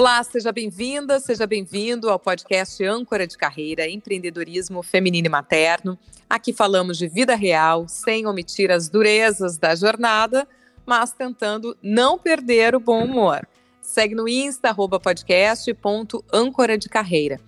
Olá, 0.00 0.22
seja 0.24 0.50
bem-vinda, 0.50 1.20
seja 1.20 1.46
bem-vindo 1.46 2.08
ao 2.08 2.18
podcast 2.18 2.82
Âncora 2.82 3.26
de 3.26 3.36
Carreira, 3.36 3.86
Empreendedorismo 3.86 4.82
Feminino 4.82 5.26
e 5.26 5.28
Materno. 5.28 5.98
Aqui 6.26 6.54
falamos 6.54 6.96
de 6.96 7.06
vida 7.06 7.34
real, 7.34 7.86
sem 7.86 8.26
omitir 8.26 8.70
as 8.70 8.88
durezas 8.88 9.58
da 9.58 9.74
jornada, 9.74 10.48
mas 10.86 11.12
tentando 11.12 11.76
não 11.82 12.18
perder 12.18 12.74
o 12.74 12.80
bom 12.80 13.04
humor. 13.04 13.46
Segue 13.82 14.14
no 14.14 14.26
Insta, 14.26 14.70
arroba 14.70 14.98
podcast, 14.98 15.74
ponto 15.74 16.24
âncora 16.32 16.78
de 16.78 16.88
carreira. 16.88 17.38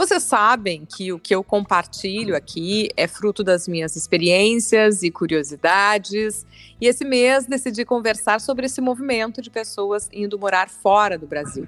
Vocês 0.00 0.22
sabem 0.22 0.86
que 0.86 1.12
o 1.12 1.18
que 1.18 1.34
eu 1.34 1.44
compartilho 1.44 2.34
aqui 2.34 2.88
é 2.96 3.06
fruto 3.06 3.44
das 3.44 3.68
minhas 3.68 3.96
experiências 3.96 5.02
e 5.02 5.10
curiosidades. 5.10 6.46
E 6.80 6.86
esse 6.86 7.04
mês 7.04 7.44
decidi 7.44 7.84
conversar 7.84 8.40
sobre 8.40 8.64
esse 8.64 8.80
movimento 8.80 9.42
de 9.42 9.50
pessoas 9.50 10.08
indo 10.10 10.38
morar 10.38 10.70
fora 10.70 11.18
do 11.18 11.26
Brasil. 11.26 11.66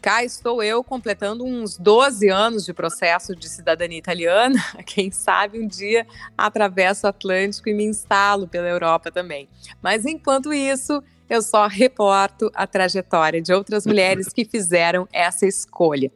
Cá 0.00 0.24
estou 0.24 0.62
eu 0.62 0.82
completando 0.82 1.44
uns 1.44 1.76
12 1.76 2.30
anos 2.30 2.64
de 2.64 2.72
processo 2.72 3.36
de 3.36 3.46
cidadania 3.46 3.98
italiana. 3.98 4.58
Quem 4.86 5.10
sabe 5.10 5.60
um 5.60 5.68
dia 5.68 6.06
atravesso 6.38 7.06
o 7.06 7.10
Atlântico 7.10 7.68
e 7.68 7.74
me 7.74 7.84
instalo 7.84 8.48
pela 8.48 8.68
Europa 8.70 9.12
também. 9.12 9.50
Mas 9.82 10.06
enquanto 10.06 10.50
isso, 10.50 11.02
eu 11.28 11.42
só 11.42 11.66
reporto 11.66 12.50
a 12.54 12.66
trajetória 12.66 13.42
de 13.42 13.52
outras 13.52 13.84
mulheres 13.84 14.28
que 14.32 14.46
fizeram 14.46 15.06
essa 15.12 15.46
escolha. 15.46 16.10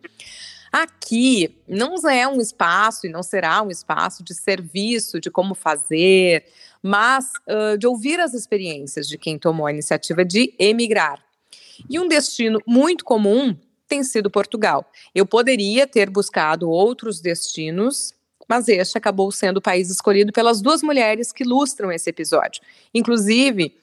Aqui 0.74 1.55
não 1.69 1.95
é 2.10 2.27
um 2.27 2.41
espaço 2.41 3.06
e 3.06 3.09
não 3.09 3.23
será 3.23 3.62
um 3.62 3.70
espaço 3.70 4.24
de 4.24 4.35
serviço 4.35 5.21
de 5.21 5.30
como 5.30 5.54
fazer, 5.54 6.46
mas 6.82 7.30
uh, 7.49 7.79
de 7.79 7.87
ouvir 7.87 8.18
as 8.18 8.35
experiências 8.35 9.07
de 9.07 9.16
quem 9.16 9.38
tomou 9.38 9.68
a 9.68 9.71
iniciativa 9.73 10.24
de 10.24 10.52
emigrar. 10.59 11.24
E 11.88 11.96
um 11.96 12.09
destino 12.09 12.60
muito 12.66 13.04
comum 13.04 13.57
tem 13.87 14.02
sido 14.02 14.29
Portugal. 14.29 14.84
Eu 15.15 15.24
poderia 15.24 15.87
ter 15.87 16.10
buscado 16.10 16.68
outros 16.68 17.21
destinos, 17.21 18.12
mas 18.49 18.66
este 18.66 18.99
acabou 18.99 19.30
sendo 19.30 19.59
o 19.59 19.62
país 19.62 19.88
escolhido 19.90 20.32
pelas 20.32 20.60
duas 20.60 20.82
mulheres 20.82 21.30
que 21.30 21.45
ilustram 21.45 21.93
esse 21.93 22.10
episódio. 22.10 22.60
Inclusive, 22.93 23.77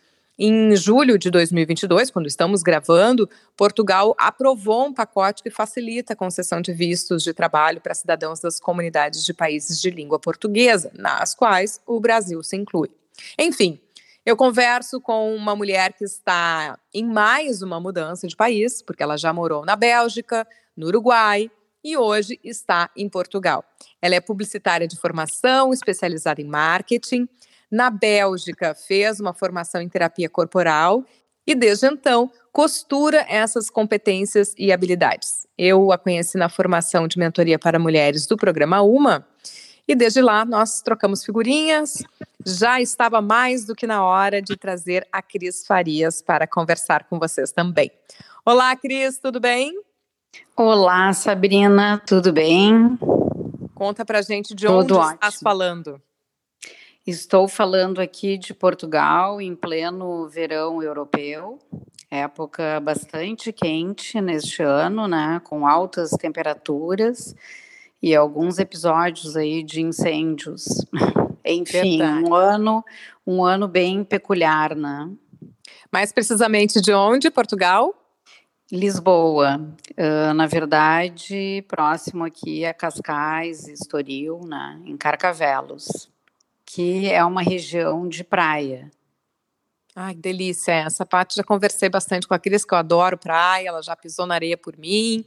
em 0.44 0.76
julho 0.76 1.20
de 1.20 1.30
2022, 1.30 2.10
quando 2.10 2.26
estamos 2.26 2.64
gravando, 2.64 3.30
Portugal 3.56 4.16
aprovou 4.18 4.88
um 4.88 4.94
pacote 4.94 5.44
que 5.44 5.52
facilita 5.52 6.14
a 6.14 6.16
concessão 6.16 6.62
de 6.62 6.74
vistos 6.74 7.22
de 7.22 7.32
trabalho 7.32 7.80
para 7.80 7.94
cidadãos 7.94 8.40
das 8.40 8.60
comunidades 8.60 9.24
de 9.24 9.36
países 9.36 9.80
de 9.80 9.92
língua 9.92 10.18
portuguesa, 10.18 10.92
nas 10.96 11.36
quais 11.36 11.80
o 11.86 12.00
Brasil 12.00 12.42
se 12.42 12.56
inclui. 12.56 12.90
Enfim, 13.38 13.80
eu 14.26 14.36
converso 14.36 15.00
com 15.00 15.36
uma 15.36 15.56
mulher 15.56 15.94
que 15.94 16.06
está 16.06 16.76
em 16.92 17.06
mais 17.06 17.62
uma 17.62 17.80
mudança 17.80 18.28
de 18.28 18.36
país, 18.36 18.82
porque 18.82 19.04
ela 19.04 19.18
já 19.18 19.32
morou 19.32 19.64
na 19.64 19.76
Bélgica, 19.76 20.48
no 20.76 20.88
Uruguai 20.88 21.52
e 21.84 21.96
hoje 21.96 22.40
está 22.44 22.90
em 22.98 23.08
Portugal. 23.08 23.64
Ela 24.02 24.16
é 24.16 24.20
publicitária 24.20 24.88
de 24.88 24.98
formação, 24.98 25.72
especializada 25.72 26.42
em 26.42 26.46
marketing 26.46 27.30
na 27.72 27.90
Bélgica, 27.90 28.76
fez 28.76 29.20
uma 29.20 29.34
formação 29.34 29.82
em 29.82 29.88
terapia 29.88 30.30
corporal 30.30 31.06
e, 31.48 31.56
desde 31.56 31.88
então, 31.88 32.30
costura 32.52 33.26
essas 33.30 33.70
competências 33.70 34.54
e 34.58 34.72
habilidades. 34.72 35.48
Eu 35.58 35.92
a 35.92 35.98
conheci 35.98 36.38
na 36.38 36.50
formação 36.50 37.08
de 37.08 37.18
mentoria 37.18 37.58
para 37.58 37.80
mulheres 37.80 38.28
do 38.28 38.36
programa 38.36 38.82
UMA 38.82 39.26
e 39.88 39.96
desde 39.96 40.22
lá 40.22 40.46
nós 40.46 40.82
trocamos 40.82 41.24
figurinhas. 41.24 42.04
Já 42.46 42.82
estava 42.82 43.22
mais 43.22 43.66
do 43.66 43.76
que 43.76 43.88
na 43.88 44.04
hora 44.04 44.42
de 44.42 44.56
trazer 44.56 45.08
a 45.12 45.22
Cris 45.22 45.66
Farias 45.66 46.22
para 46.22 46.46
conversar 46.46 47.06
com 47.06 47.18
vocês 47.18 47.52
também. 47.52 47.92
Olá, 48.46 48.76
Cris, 48.76 49.18
tudo 49.18 49.40
bem? 49.40 49.74
Olá, 50.56 51.14
Sabrina, 51.14 52.02
tudo 52.06 52.32
bem? 52.32 52.98
Conta 53.74 54.06
pra 54.06 54.22
gente 54.22 54.54
de 54.54 54.68
onde 54.68 54.94
ótimo. 54.94 55.14
estás 55.14 55.40
falando. 55.40 56.02
Estou 57.06 57.48
falando 57.48 58.00
aqui 58.00 58.38
de 58.38 58.54
Portugal 58.54 59.42
em 59.42 59.56
pleno 59.56 60.30
verão 60.30 60.84
europeu, 60.84 61.58
época 62.12 62.80
bastante 62.80 63.52
quente 63.52 64.22
neste 64.22 64.62
ano, 64.62 65.08
né, 65.08 65.42
com 65.44 65.66
altas 65.66 66.12
temperaturas 66.12 67.36
e 68.04 68.16
alguns 68.16 68.60
episódios 68.60 69.36
aí 69.36 69.64
de 69.64 69.82
incêndios. 69.82 70.86
Enfim, 71.44 71.98
Verdade. 71.98 72.24
um 72.24 72.36
ano, 72.36 72.86
um 73.26 73.44
ano 73.44 73.68
bem 73.68 74.04
peculiar, 74.04 74.76
né? 74.76 75.10
Mais 75.92 76.12
precisamente 76.14 76.80
de 76.80 76.94
onde, 76.94 77.32
Portugal? 77.32 77.96
Lisboa, 78.72 79.60
uh, 79.98 80.34
na 80.36 80.46
verdade, 80.46 81.66
próximo 81.68 82.24
aqui 82.24 82.64
a 82.64 82.76
Cascais, 82.76 83.68
Estoril, 83.68 84.40
né, 84.46 84.80
em 84.86 84.96
Carcavelos 84.96 86.11
que 86.74 87.12
é 87.12 87.24
uma 87.26 87.42
região 87.42 88.08
de 88.08 88.24
praia. 88.24 88.90
Ai, 89.94 90.14
que 90.14 90.22
delícia. 90.22 90.72
Essa 90.72 91.06
parte 91.06 91.36
já 91.36 91.44
conversei 91.44 91.90
bastante 91.90 92.26
com 92.26 92.34
a 92.34 92.40
Cris, 92.40 92.64
que 92.64 92.74
eu 92.74 92.78
adoro 92.78 93.18
praia, 93.18 93.68
ela 93.68 93.82
já 93.82 93.94
pisou 93.94 94.26
na 94.26 94.36
areia 94.36 94.58
por 94.58 94.78
mim. 94.78 95.26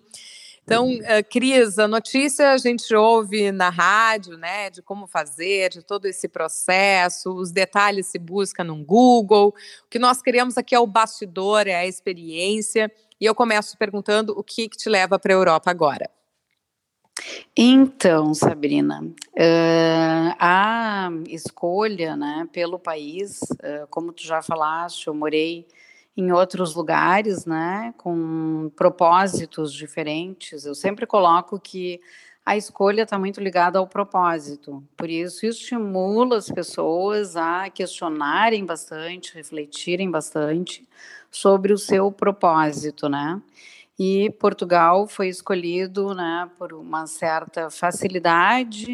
Então, 0.63 0.89
uh, 0.89 1.25
Cris, 1.31 1.79
a 1.79 1.87
notícia 1.87 2.53
a 2.53 2.57
gente 2.57 2.95
ouve 2.95 3.53
na 3.53 3.69
rádio, 3.69 4.39
né, 4.39 4.71
de 4.71 4.81
como 4.81 5.07
fazer, 5.07 5.69
de 5.69 5.83
todo 5.83 6.07
esse 6.07 6.27
processo, 6.27 7.35
os 7.35 7.53
detalhes 7.53 8.07
se 8.07 8.19
busca 8.19 8.65
no 8.65 8.83
Google. 8.83 9.49
O 9.85 9.89
que 9.91 9.99
nós 9.99 10.23
queremos 10.23 10.57
aqui 10.57 10.75
é 10.75 10.81
o 10.81 10.87
bastidor, 10.87 11.67
é 11.67 11.75
a 11.75 11.87
experiência. 11.87 12.91
E 13.21 13.27
eu 13.27 13.35
começo 13.35 13.77
perguntando 13.77 14.33
o 14.35 14.43
que, 14.43 14.67
que 14.67 14.79
te 14.79 14.89
leva 14.89 15.19
para 15.19 15.35
a 15.35 15.37
Europa 15.37 15.71
agora. 15.71 16.11
Então, 17.57 18.35
Sabrina, 18.35 19.03
uh, 19.03 20.37
a 20.39 21.09
escolha 21.29 22.17
né, 22.17 22.49
pelo 22.53 22.79
país, 22.79 23.41
uh, 23.43 23.87
como 23.91 24.13
tu 24.13 24.25
já 24.25 24.43
falaste, 24.43 25.07
eu 25.07 25.15
morei 25.15 25.67
em 26.17 26.33
outros 26.33 26.75
lugares, 26.75 27.45
né, 27.45 27.93
com 27.99 28.71
propósitos 28.77 29.73
diferentes. 29.73 30.65
Eu 30.65 30.75
sempre 30.75 31.07
coloco 31.07 31.59
que 31.59 32.01
a 32.47 32.57
escolha 32.57 33.03
está 33.03 33.19
muito 33.19 33.41
ligada 33.41 33.79
ao 33.79 33.87
propósito. 33.87 34.85
Por 34.97 35.09
isso, 35.09 35.47
estimula 35.47 36.37
as 36.37 36.51
pessoas 36.51 37.37
a 37.37 37.71
questionarem 37.71 38.65
bastante, 38.65 39.35
refletirem 39.35 40.11
bastante 40.11 40.87
sobre 41.31 41.73
o 41.73 41.79
seu 41.79 42.13
propósito, 42.13 43.09
né? 43.09 43.41
E 43.99 44.31
Portugal 44.41 45.07
foi 45.07 45.29
escolhido 45.29 46.15
né, 46.15 46.51
por 46.59 46.73
uma 46.73 47.07
certa 47.07 47.71
facilidade. 47.71 48.93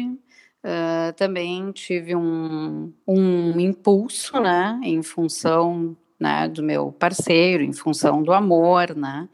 Uh, 0.63 1.11
também 1.15 1.71
tive 1.71 2.15
um, 2.15 2.93
um 3.07 3.59
impulso 3.59 4.39
né, 4.39 4.79
em 4.83 5.01
função 5.01 5.97
né, 6.19 6.47
do 6.47 6.61
meu 6.61 6.91
parceiro, 6.91 7.63
em 7.63 7.73
função 7.73 8.21
do 8.21 8.31
amor, 8.31 8.95
né? 8.95 9.27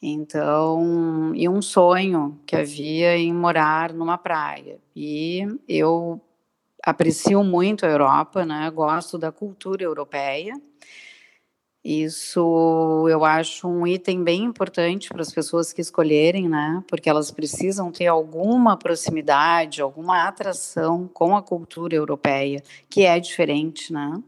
Então, 0.00 1.32
e 1.34 1.48
um 1.48 1.60
sonho 1.60 2.40
que 2.46 2.56
havia 2.56 3.16
em 3.18 3.34
morar 3.34 3.92
numa 3.92 4.16
praia. 4.16 4.78
E 4.96 5.46
eu 5.68 6.20
aprecio 6.82 7.44
muito 7.44 7.84
a 7.84 7.88
Europa, 7.88 8.46
né? 8.46 8.70
Gosto 8.70 9.18
da 9.18 9.30
cultura 9.30 9.82
europeia. 9.82 10.54
Isso 11.82 13.06
eu 13.08 13.24
acho 13.24 13.66
um 13.66 13.86
item 13.86 14.22
bem 14.22 14.44
importante 14.44 15.08
para 15.08 15.22
as 15.22 15.32
pessoas 15.32 15.72
que 15.72 15.80
escolherem, 15.80 16.46
né? 16.46 16.84
Porque 16.86 17.08
elas 17.08 17.30
precisam 17.30 17.90
ter 17.90 18.06
alguma 18.06 18.76
proximidade, 18.76 19.80
alguma 19.80 20.28
atração 20.28 21.08
com 21.08 21.34
a 21.34 21.42
cultura 21.42 21.94
europeia, 21.94 22.62
que 22.88 23.04
é 23.06 23.18
diferente, 23.18 23.92
né? 23.94 24.22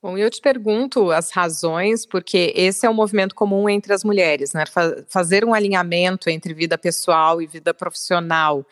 Bom, 0.00 0.16
eu 0.16 0.30
te 0.30 0.40
pergunto 0.40 1.10
as 1.10 1.30
razões, 1.30 2.06
porque 2.06 2.54
esse 2.56 2.86
é 2.86 2.90
um 2.90 2.94
movimento 2.94 3.34
comum 3.34 3.68
entre 3.68 3.92
as 3.92 4.04
mulheres, 4.04 4.52
né? 4.54 4.64
Fazer 5.08 5.44
um 5.44 5.52
alinhamento 5.52 6.30
entre 6.30 6.54
vida 6.54 6.78
pessoal 6.78 7.42
e 7.42 7.46
vida 7.46 7.74
profissional. 7.74 8.64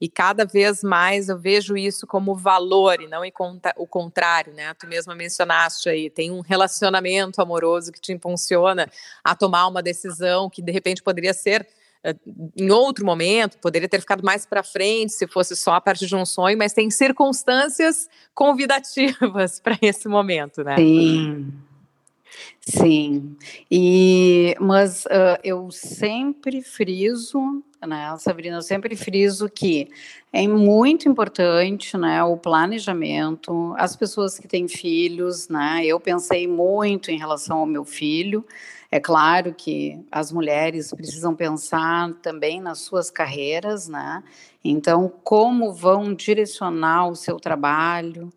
E 0.00 0.08
cada 0.08 0.44
vez 0.44 0.82
mais 0.82 1.28
eu 1.28 1.38
vejo 1.38 1.76
isso 1.76 2.06
como 2.06 2.34
valor 2.34 3.00
e 3.00 3.06
não 3.06 3.22
o 3.76 3.86
contrário, 3.86 4.52
né? 4.52 4.74
Tu 4.74 4.86
mesma 4.86 5.14
mencionaste 5.14 5.88
aí, 5.88 6.10
tem 6.10 6.30
um 6.30 6.40
relacionamento 6.40 7.40
amoroso 7.40 7.92
que 7.92 8.00
te 8.00 8.12
impulsiona 8.12 8.90
a 9.22 9.34
tomar 9.34 9.66
uma 9.66 9.82
decisão 9.82 10.50
que 10.50 10.60
de 10.60 10.72
repente 10.72 11.02
poderia 11.02 11.32
ser 11.32 11.66
eh, 12.02 12.14
em 12.56 12.70
outro 12.70 13.06
momento, 13.06 13.56
poderia 13.58 13.88
ter 13.88 14.00
ficado 14.00 14.22
mais 14.22 14.44
para 14.44 14.62
frente 14.62 15.12
se 15.12 15.26
fosse 15.26 15.56
só 15.56 15.74
a 15.74 15.80
partir 15.80 16.06
de 16.06 16.14
um 16.14 16.26
sonho, 16.26 16.58
mas 16.58 16.74
tem 16.74 16.90
circunstâncias 16.90 18.08
convidativas 18.34 19.58
para 19.64 19.78
esse 19.80 20.06
momento, 20.06 20.62
né? 20.62 20.76
Sim. 20.76 21.52
Sim, 22.60 23.36
e 23.70 24.54
mas 24.60 25.04
uh, 25.06 25.38
eu 25.44 25.70
sempre 25.70 26.62
friso, 26.62 27.62
né, 27.86 28.16
Sabrina, 28.18 28.56
eu 28.56 28.62
sempre 28.62 28.96
friso 28.96 29.48
que 29.50 29.90
é 30.32 30.48
muito 30.48 31.06
importante, 31.08 31.96
né, 31.98 32.22
o 32.24 32.36
planejamento, 32.38 33.74
as 33.76 33.94
pessoas 33.94 34.38
que 34.38 34.48
têm 34.48 34.66
filhos, 34.66 35.48
né, 35.48 35.82
eu 35.84 36.00
pensei 36.00 36.48
muito 36.48 37.10
em 37.10 37.18
relação 37.18 37.58
ao 37.58 37.66
meu 37.66 37.84
filho, 37.84 38.44
É 38.90 39.00
claro 39.00 39.52
que 39.54 39.98
as 40.10 40.30
mulheres 40.32 40.92
precisam 40.94 41.34
pensar 41.34 42.12
também 42.22 42.60
nas 42.60 42.78
suas 42.78 43.10
carreiras, 43.10 43.88
né? 43.88 44.22
Então, 44.64 45.12
como 45.24 45.72
vão 45.72 46.14
direcionar 46.14 47.08
o 47.08 47.16
seu 47.16 47.38
trabalho, 47.40 48.32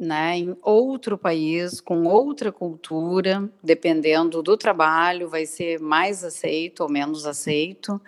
né, 0.00 0.38
em 0.38 0.56
outro 0.62 1.18
país, 1.18 1.78
com 1.78 2.04
outra 2.04 2.50
cultura, 2.50 3.46
dependendo 3.62 4.42
do 4.42 4.56
trabalho, 4.56 5.28
vai 5.28 5.44
ser 5.44 5.78
mais 5.78 6.24
aceito 6.24 6.80
ou 6.80 6.88
menos 6.88 7.26
aceito. 7.26 8.00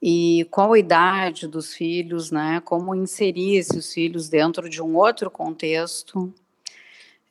E 0.00 0.46
qual 0.48 0.74
a 0.74 0.78
idade 0.78 1.48
dos 1.48 1.74
filhos, 1.74 2.30
né? 2.30 2.62
Como 2.64 2.94
inserir 2.94 3.56
esses 3.56 3.92
filhos 3.92 4.28
dentro 4.28 4.68
de 4.68 4.80
um 4.80 4.94
outro 4.94 5.28
contexto. 5.28 6.32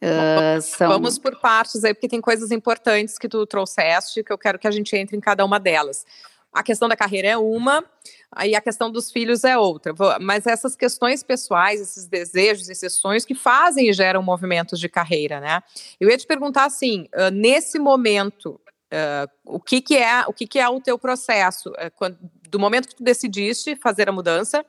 Uh, 0.01 0.61
são... 0.61 0.89
Vamos 0.89 1.17
por 1.17 1.39
partes 1.39 1.85
aí, 1.85 1.93
porque 1.93 2.09
tem 2.09 2.19
coisas 2.19 2.51
importantes 2.51 3.17
que 3.17 3.29
tu 3.29 3.45
trouxeste, 3.45 4.21
que 4.21 4.33
eu 4.33 4.37
quero 4.37 4.59
que 4.59 4.67
a 4.67 4.71
gente 4.71 4.93
entre 4.97 5.15
em 5.15 5.21
cada 5.21 5.45
uma 5.45 5.59
delas. 5.59 6.05
A 6.53 6.61
questão 6.61 6.87
da 6.87 6.95
carreira 6.95 7.29
é 7.29 7.37
uma, 7.37 7.83
aí 8.31 8.55
a 8.55 8.61
questão 8.61 8.91
dos 8.91 9.11
filhos 9.11 9.43
é 9.43 9.57
outra. 9.57 9.93
Mas 10.21 10.45
essas 10.45 10.75
questões 10.75 11.23
pessoais, 11.23 11.81
esses 11.81 12.05
desejos, 12.05 12.69
esses 12.69 12.93
sonhos 12.93 13.25
que 13.25 13.33
fazem 13.33 13.89
e 13.89 13.93
geram 13.93 14.21
movimentos 14.21 14.79
de 14.79 14.87
carreira, 14.87 15.39
né? 15.39 15.63
Eu 15.99 16.09
ia 16.09 16.17
te 16.17 16.27
perguntar 16.27 16.65
assim, 16.65 17.07
nesse 17.31 17.79
momento, 17.79 18.59
uh, 18.93 19.29
o 19.45 19.59
que 19.59 19.81
que 19.81 19.97
é 19.97 20.23
o 20.27 20.33
que 20.33 20.45
que 20.45 20.59
é 20.59 20.69
o 20.69 20.79
teu 20.79 20.97
processo 20.99 21.69
uh, 21.71 21.91
quando, 21.95 22.17
do 22.47 22.59
momento 22.59 22.87
que 22.87 22.95
tu 22.95 23.03
decidiste 23.03 23.75
fazer 23.75 24.07
a 24.07 24.11
mudança? 24.11 24.63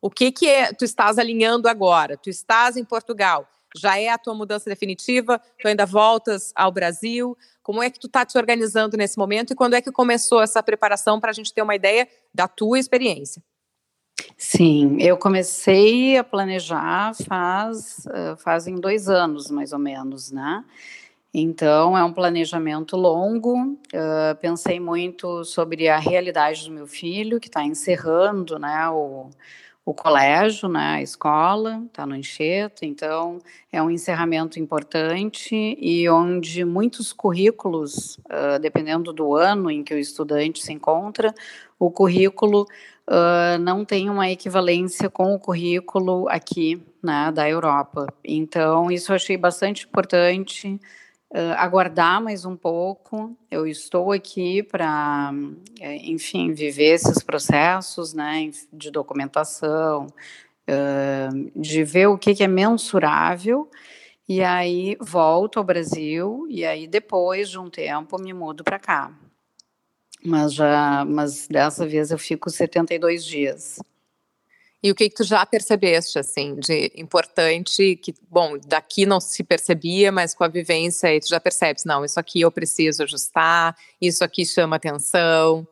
O 0.00 0.10
que 0.10 0.30
que 0.30 0.46
é, 0.46 0.72
tu 0.72 0.84
estás 0.84 1.18
alinhando 1.18 1.66
agora? 1.66 2.16
Tu 2.16 2.28
estás 2.30 2.76
em 2.76 2.84
Portugal? 2.84 3.48
Já 3.76 3.98
é 3.98 4.08
a 4.08 4.18
tua 4.18 4.34
mudança 4.34 4.70
definitiva? 4.70 5.40
Tu 5.60 5.68
ainda 5.68 5.84
voltas 5.84 6.52
ao 6.54 6.70
Brasil? 6.70 7.36
Como 7.62 7.82
é 7.82 7.90
que 7.90 7.98
tu 7.98 8.06
está 8.06 8.24
te 8.24 8.36
organizando 8.38 8.96
nesse 8.96 9.18
momento 9.18 9.52
e 9.52 9.56
quando 9.56 9.74
é 9.74 9.82
que 9.82 9.90
começou 9.90 10.42
essa 10.42 10.62
preparação 10.62 11.18
para 11.18 11.30
a 11.30 11.34
gente 11.34 11.52
ter 11.52 11.62
uma 11.62 11.74
ideia 11.74 12.06
da 12.32 12.46
tua 12.46 12.78
experiência? 12.78 13.42
Sim, 14.36 14.96
eu 15.00 15.16
comecei 15.16 16.16
a 16.16 16.24
planejar 16.24 17.14
faz 17.26 18.06
fazem 18.38 18.76
dois 18.76 19.08
anos 19.08 19.50
mais 19.50 19.72
ou 19.72 19.78
menos, 19.78 20.30
né? 20.30 20.64
Então 21.32 21.98
é 21.98 22.04
um 22.04 22.12
planejamento 22.12 22.96
longo. 22.96 23.60
Uh, 23.62 24.36
pensei 24.40 24.78
muito 24.78 25.44
sobre 25.44 25.88
a 25.88 25.98
realidade 25.98 26.64
do 26.64 26.70
meu 26.70 26.86
filho 26.86 27.40
que 27.40 27.48
está 27.48 27.64
encerrando, 27.64 28.56
né? 28.56 28.88
O, 28.90 29.30
o 29.84 29.92
colégio, 29.92 30.68
né, 30.68 30.94
a 30.96 31.02
escola, 31.02 31.82
está 31.86 32.06
no 32.06 32.16
enxerto, 32.16 32.84
então 32.84 33.38
é 33.70 33.82
um 33.82 33.90
encerramento 33.90 34.58
importante 34.58 35.54
e 35.78 36.08
onde 36.08 36.64
muitos 36.64 37.12
currículos, 37.12 38.16
uh, 38.16 38.58
dependendo 38.60 39.12
do 39.12 39.36
ano 39.36 39.70
em 39.70 39.84
que 39.84 39.92
o 39.92 39.98
estudante 39.98 40.62
se 40.62 40.72
encontra, 40.72 41.34
o 41.78 41.90
currículo 41.90 42.62
uh, 43.08 43.58
não 43.60 43.84
tem 43.84 44.08
uma 44.08 44.30
equivalência 44.30 45.10
com 45.10 45.34
o 45.34 45.38
currículo 45.38 46.26
aqui, 46.30 46.82
né, 47.02 47.30
da 47.30 47.46
Europa. 47.46 48.06
Então, 48.24 48.90
isso 48.90 49.12
eu 49.12 49.16
achei 49.16 49.36
bastante 49.36 49.84
importante, 49.84 50.80
uh, 51.34 51.54
aguardar 51.56 52.22
mais 52.22 52.44
um 52.44 52.56
pouco. 52.56 53.36
Eu 53.50 53.66
estou 53.66 54.12
aqui 54.12 54.62
para, 54.62 55.32
eh, 55.80 55.96
enfim, 56.06 56.52
viver 56.52 56.94
esses 56.94 57.22
processos 57.22 58.14
né, 58.14 58.50
de 58.72 58.90
documentação, 58.90 60.06
uh, 60.06 61.60
de 61.60 61.82
ver 61.82 62.06
o 62.06 62.16
que, 62.16 62.34
que 62.34 62.44
é 62.44 62.48
mensurável. 62.48 63.68
E 64.26 64.42
aí 64.42 64.96
volto 65.00 65.58
ao 65.58 65.64
Brasil 65.64 66.46
e 66.48 66.64
aí 66.64 66.86
depois 66.86 67.50
de 67.50 67.58
um 67.58 67.68
tempo 67.68 68.18
me 68.18 68.32
mudo 68.32 68.64
para 68.64 68.78
cá. 68.78 69.12
Mas 70.24 70.54
já, 70.54 71.04
mas 71.04 71.46
dessa 71.46 71.86
vez 71.86 72.10
eu 72.10 72.16
fico 72.16 72.48
72 72.48 73.22
dias. 73.26 73.78
E 74.84 74.90
o 74.90 74.94
que, 74.94 75.08
que 75.08 75.14
tu 75.14 75.24
já 75.24 75.46
percebeste, 75.46 76.18
assim, 76.18 76.56
de 76.56 76.92
importante, 76.94 77.96
que, 77.96 78.14
bom, 78.28 78.58
daqui 78.66 79.06
não 79.06 79.18
se 79.18 79.42
percebia, 79.42 80.12
mas 80.12 80.34
com 80.34 80.44
a 80.44 80.48
vivência 80.48 81.08
aí 81.08 81.18
tu 81.18 81.26
já 81.26 81.40
percebes, 81.40 81.86
não, 81.86 82.04
isso 82.04 82.20
aqui 82.20 82.42
eu 82.42 82.52
preciso 82.52 83.02
ajustar, 83.02 83.74
isso 83.98 84.22
aqui 84.22 84.44
chama 84.44 84.76
atenção. 84.76 85.66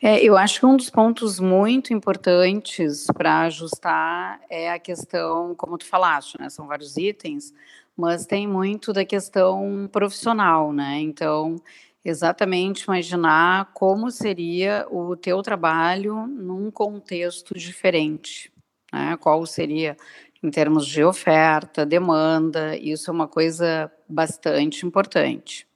É, 0.00 0.22
eu 0.22 0.36
acho 0.36 0.60
que 0.60 0.66
um 0.66 0.76
dos 0.76 0.88
pontos 0.88 1.40
muito 1.40 1.92
importantes 1.92 3.06
para 3.12 3.40
ajustar 3.40 4.40
é 4.48 4.70
a 4.70 4.78
questão, 4.78 5.52
como 5.56 5.76
tu 5.76 5.84
falaste, 5.84 6.40
né, 6.40 6.48
são 6.48 6.68
vários 6.68 6.96
itens, 6.96 7.52
mas 7.96 8.24
tem 8.24 8.46
muito 8.46 8.92
da 8.92 9.04
questão 9.04 9.90
profissional, 9.90 10.72
né, 10.72 11.00
então 11.00 11.60
exatamente 12.04 12.84
imaginar 12.84 13.72
como 13.74 14.10
seria 14.10 14.86
o 14.90 15.16
teu 15.16 15.42
trabalho 15.42 16.26
num 16.26 16.70
contexto 16.70 17.54
diferente, 17.54 18.52
né? 18.92 19.16
Qual 19.18 19.44
seria 19.46 19.96
em 20.42 20.50
termos 20.50 20.86
de 20.86 21.04
oferta, 21.04 21.84
demanda, 21.84 22.76
isso 22.76 23.10
é 23.10 23.12
uma 23.12 23.28
coisa 23.28 23.92
bastante 24.08 24.86
importante. 24.86 25.68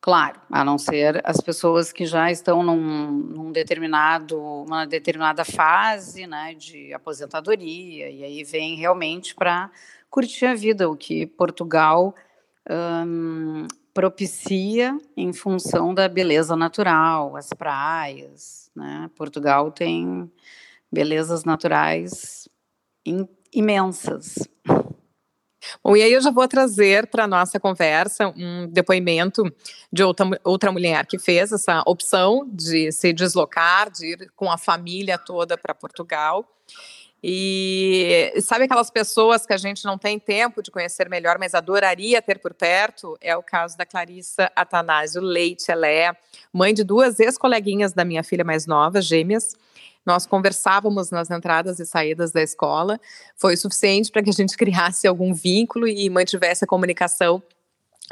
Claro, 0.00 0.40
a 0.50 0.64
não 0.64 0.78
ser 0.78 1.20
as 1.24 1.38
pessoas 1.38 1.92
que 1.92 2.06
já 2.06 2.30
estão 2.30 2.62
num, 2.62 3.10
num 3.10 3.52
determinado, 3.52 4.40
uma 4.40 4.86
determinada 4.86 5.44
fase, 5.44 6.26
né, 6.26 6.54
de 6.54 6.94
aposentadoria, 6.94 8.08
e 8.08 8.24
aí 8.24 8.44
vem 8.44 8.76
realmente 8.76 9.34
para 9.34 9.70
curtir 10.08 10.46
a 10.46 10.54
vida, 10.54 10.88
o 10.88 10.96
que 10.96 11.26
Portugal 11.26 12.14
hum, 12.70 13.66
propicia 13.98 14.96
em 15.16 15.32
função 15.32 15.92
da 15.92 16.08
beleza 16.08 16.54
natural, 16.54 17.36
as 17.36 17.52
praias, 17.52 18.70
né? 18.72 19.10
Portugal 19.16 19.72
tem 19.72 20.30
belezas 20.88 21.42
naturais 21.42 22.48
imensas. 23.52 24.46
Bom, 25.82 25.96
e 25.96 26.02
aí 26.04 26.12
eu 26.12 26.20
já 26.20 26.30
vou 26.30 26.46
trazer 26.46 27.08
para 27.08 27.26
nossa 27.26 27.58
conversa 27.58 28.28
um 28.36 28.68
depoimento 28.68 29.42
de 29.92 30.04
outra, 30.04 30.26
outra 30.44 30.70
mulher 30.70 31.04
que 31.04 31.18
fez 31.18 31.50
essa 31.50 31.82
opção 31.84 32.48
de 32.48 32.92
se 32.92 33.12
deslocar, 33.12 33.90
de 33.90 34.12
ir 34.12 34.30
com 34.36 34.48
a 34.48 34.56
família 34.56 35.18
toda 35.18 35.58
para 35.58 35.74
Portugal. 35.74 36.48
E 37.22 38.32
sabe 38.40 38.64
aquelas 38.64 38.90
pessoas 38.90 39.44
que 39.44 39.52
a 39.52 39.56
gente 39.56 39.84
não 39.84 39.98
tem 39.98 40.18
tempo 40.18 40.62
de 40.62 40.70
conhecer 40.70 41.08
melhor, 41.08 41.36
mas 41.38 41.54
adoraria 41.54 42.22
ter 42.22 42.38
por 42.38 42.54
perto? 42.54 43.18
É 43.20 43.36
o 43.36 43.42
caso 43.42 43.76
da 43.76 43.84
Clarissa 43.84 44.50
Atanásio 44.54 45.20
Leite. 45.20 45.70
Ela 45.70 45.88
é 45.88 46.12
mãe 46.52 46.72
de 46.72 46.84
duas 46.84 47.18
ex-coleguinhas 47.18 47.92
da 47.92 48.04
minha 48.04 48.22
filha 48.22 48.44
mais 48.44 48.66
nova, 48.66 49.02
gêmeas. 49.02 49.56
Nós 50.06 50.26
conversávamos 50.26 51.10
nas 51.10 51.30
entradas 51.30 51.80
e 51.80 51.84
saídas 51.84 52.32
da 52.32 52.40
escola. 52.40 53.00
Foi 53.36 53.56
suficiente 53.56 54.10
para 54.10 54.22
que 54.22 54.30
a 54.30 54.32
gente 54.32 54.56
criasse 54.56 55.06
algum 55.06 55.34
vínculo 55.34 55.88
e 55.88 56.08
mantivesse 56.08 56.64
a 56.64 56.68
comunicação 56.68 57.42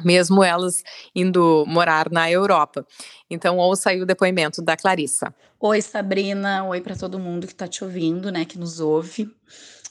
mesmo 0.04 0.42
elas 0.42 0.82
indo 1.14 1.64
morar 1.66 2.10
na 2.10 2.30
Europa. 2.30 2.86
Então, 3.30 3.58
ouça 3.58 3.90
aí 3.90 4.00
o 4.00 4.06
depoimento 4.06 4.62
da 4.62 4.76
Clarissa. 4.76 5.34
Oi, 5.58 5.80
Sabrina. 5.80 6.64
Oi 6.64 6.80
para 6.80 6.96
todo 6.96 7.18
mundo 7.18 7.46
que 7.46 7.52
está 7.52 7.66
te 7.66 7.82
ouvindo, 7.82 8.30
né, 8.30 8.44
que 8.44 8.58
nos 8.58 8.80
ouve. 8.80 9.30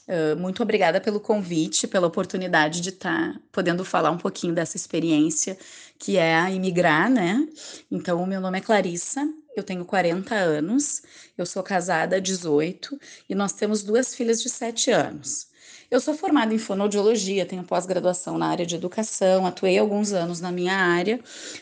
Uh, 0.08 0.36
muito 0.38 0.62
obrigada 0.62 1.00
pelo 1.00 1.18
convite, 1.18 1.88
pela 1.88 2.06
oportunidade 2.06 2.80
de 2.80 2.90
estar 2.90 3.32
tá 3.32 3.40
podendo 3.50 3.84
falar 3.84 4.12
um 4.12 4.18
pouquinho 4.18 4.54
dessa 4.54 4.76
experiência 4.76 5.58
que 5.98 6.16
é 6.16 6.36
a 6.36 6.50
imigrar, 6.50 7.10
né? 7.10 7.46
Então, 7.90 8.22
o 8.22 8.26
meu 8.26 8.40
nome 8.40 8.58
é 8.58 8.60
Clarissa, 8.60 9.26
eu 9.56 9.64
tenho 9.64 9.84
40 9.84 10.34
anos, 10.34 11.02
eu 11.36 11.46
sou 11.46 11.62
casada 11.62 12.16
há 12.16 12.20
18 12.20 12.98
e 13.28 13.34
nós 13.34 13.52
temos 13.54 13.82
duas 13.82 14.14
filhas 14.14 14.42
de 14.42 14.48
7 14.48 14.90
anos. 14.90 15.48
Eu 15.90 16.00
sou 16.00 16.14
formada 16.14 16.52
em 16.52 16.58
fonoaudiologia, 16.58 17.46
tenho 17.46 17.62
pós-graduação 17.62 18.36
na 18.36 18.48
área 18.48 18.66
de 18.66 18.74
educação, 18.74 19.46
atuei 19.46 19.78
alguns 19.78 20.12
anos 20.12 20.40
na 20.40 20.50
minha 20.50 20.74
área, 20.74 21.20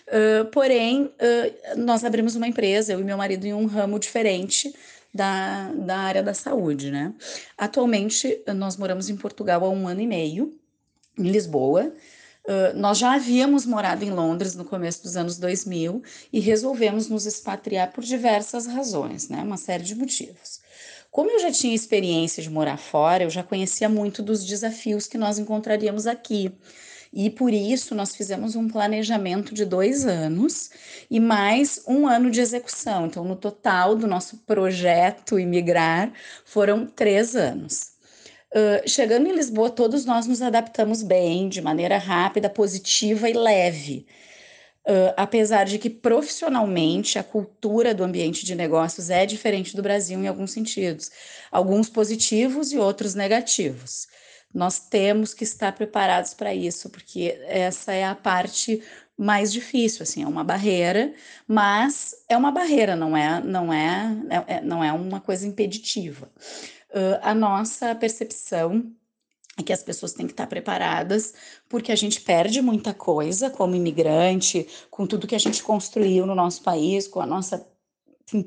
uh, 0.08 0.44
porém, 0.46 1.04
uh, 1.04 1.78
nós 1.78 2.04
abrimos 2.04 2.34
uma 2.34 2.48
empresa, 2.48 2.92
eu 2.92 3.00
e 3.00 3.04
meu 3.04 3.18
marido, 3.18 3.44
em 3.44 3.52
um 3.52 3.66
ramo 3.66 3.98
diferente 3.98 4.74
da, 5.12 5.70
da 5.72 5.98
área 5.98 6.22
da 6.22 6.32
saúde, 6.32 6.90
né? 6.90 7.12
Atualmente, 7.56 8.42
nós 8.56 8.76
moramos 8.76 9.10
em 9.10 9.16
Portugal 9.16 9.62
há 9.64 9.68
um 9.68 9.86
ano 9.86 10.00
e 10.00 10.06
meio, 10.06 10.58
em 11.18 11.30
Lisboa. 11.30 11.92
Uh, 12.46 12.76
nós 12.76 12.98
já 12.98 13.14
havíamos 13.14 13.64
morado 13.64 14.04
em 14.04 14.10
Londres 14.10 14.54
no 14.54 14.64
começo 14.64 15.02
dos 15.02 15.16
anos 15.16 15.38
2000 15.38 16.02
e 16.32 16.40
resolvemos 16.40 17.08
nos 17.08 17.26
expatriar 17.26 17.92
por 17.92 18.02
diversas 18.02 18.66
razões, 18.66 19.28
né? 19.28 19.42
Uma 19.42 19.56
série 19.56 19.84
de 19.84 19.94
motivos. 19.94 20.63
Como 21.14 21.30
eu 21.30 21.38
já 21.38 21.52
tinha 21.52 21.72
experiência 21.72 22.42
de 22.42 22.50
morar 22.50 22.76
fora, 22.76 23.22
eu 23.22 23.30
já 23.30 23.44
conhecia 23.44 23.88
muito 23.88 24.20
dos 24.20 24.44
desafios 24.44 25.06
que 25.06 25.16
nós 25.16 25.38
encontraríamos 25.38 26.08
aqui. 26.08 26.52
E 27.12 27.30
por 27.30 27.54
isso 27.54 27.94
nós 27.94 28.16
fizemos 28.16 28.56
um 28.56 28.66
planejamento 28.68 29.54
de 29.54 29.64
dois 29.64 30.04
anos 30.04 30.72
e 31.08 31.20
mais 31.20 31.80
um 31.86 32.08
ano 32.08 32.32
de 32.32 32.40
execução. 32.40 33.06
Então, 33.06 33.22
no 33.22 33.36
total 33.36 33.94
do 33.94 34.08
nosso 34.08 34.38
projeto 34.38 35.38
Imigrar, 35.38 36.12
foram 36.44 36.84
três 36.84 37.36
anos. 37.36 37.92
Uh, 38.52 38.82
chegando 38.88 39.28
em 39.28 39.36
Lisboa, 39.36 39.70
todos 39.70 40.04
nós 40.04 40.26
nos 40.26 40.42
adaptamos 40.42 41.00
bem, 41.00 41.48
de 41.48 41.62
maneira 41.62 41.96
rápida, 41.96 42.50
positiva 42.50 43.30
e 43.30 43.34
leve. 43.34 44.04
Uh, 44.86 45.14
apesar 45.16 45.64
de 45.64 45.78
que 45.78 45.88
profissionalmente 45.88 47.18
a 47.18 47.22
cultura 47.24 47.94
do 47.94 48.04
ambiente 48.04 48.44
de 48.44 48.54
negócios 48.54 49.08
é 49.08 49.24
diferente 49.24 49.74
do 49.74 49.82
Brasil 49.82 50.18
em 50.18 50.28
alguns 50.28 50.50
sentidos, 50.50 51.10
alguns 51.50 51.88
positivos 51.88 52.70
e 52.70 52.78
outros 52.78 53.14
negativos. 53.14 54.06
Nós 54.52 54.78
temos 54.78 55.32
que 55.32 55.42
estar 55.42 55.72
preparados 55.72 56.34
para 56.34 56.54
isso, 56.54 56.90
porque 56.90 57.40
essa 57.46 57.94
é 57.94 58.04
a 58.04 58.14
parte 58.14 58.82
mais 59.16 59.52
difícil, 59.52 60.02
assim, 60.02 60.22
é 60.22 60.26
uma 60.26 60.44
barreira, 60.44 61.14
mas 61.46 62.14
é 62.28 62.36
uma 62.36 62.50
barreira, 62.50 62.94
não 62.94 63.16
é, 63.16 63.40
não 63.42 63.72
é, 63.72 64.16
é, 64.28 64.56
é 64.56 64.60
não 64.60 64.82
é 64.82 64.92
uma 64.92 65.20
coisa 65.20 65.46
impeditiva. 65.46 66.30
Uh, 66.90 67.18
a 67.22 67.34
nossa 67.34 67.94
percepção 67.94 68.92
é 69.56 69.62
que 69.62 69.72
as 69.72 69.82
pessoas 69.82 70.12
têm 70.12 70.26
que 70.26 70.32
estar 70.32 70.46
preparadas, 70.46 71.34
porque 71.68 71.92
a 71.92 71.96
gente 71.96 72.20
perde 72.20 72.60
muita 72.60 72.92
coisa 72.92 73.50
como 73.50 73.74
imigrante, 73.74 74.66
com 74.90 75.06
tudo 75.06 75.26
que 75.26 75.34
a 75.34 75.38
gente 75.38 75.62
construiu 75.62 76.26
no 76.26 76.34
nosso 76.34 76.62
país, 76.62 77.06
com 77.06 77.20
a 77.20 77.26
nossa 77.26 77.64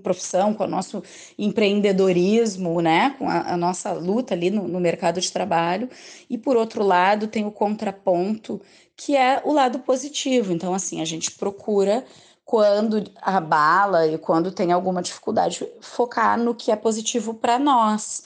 profissão, 0.04 0.54
com 0.54 0.64
o 0.64 0.68
nosso 0.68 1.04
empreendedorismo, 1.38 2.82
né, 2.82 3.16
com 3.18 3.30
a, 3.30 3.54
a 3.54 3.58
nossa 3.58 3.94
luta 3.94 4.34
ali 4.34 4.50
no, 4.50 4.68
no, 4.68 4.80
mercado 4.80 5.22
de 5.22 5.32
trabalho. 5.32 5.90
E 6.30 6.38
por 6.38 6.58
outro 6.58 6.84
lado, 6.84 7.28
tem 7.28 7.46
o 7.46 7.52
contraponto, 7.52 8.60
que 8.96 9.16
é 9.16 9.42
o 9.46 9.54
lado 9.54 9.80
positivo. 9.80 10.52
Então, 10.52 10.74
assim, 10.74 11.00
a 11.00 11.06
gente 11.06 11.32
procura 11.32 12.04
quando 12.48 13.04
abala 13.22 14.08
e 14.08 14.18
quando 14.18 14.54
tem 14.54 14.72
alguma 14.72 15.02
dificuldade, 15.02 15.68
focar 15.82 16.40
no 16.40 16.56
que 16.56 16.72
é 16.72 16.78
positivo 16.78 17.34
para 17.34 17.60
nós. 17.60 18.24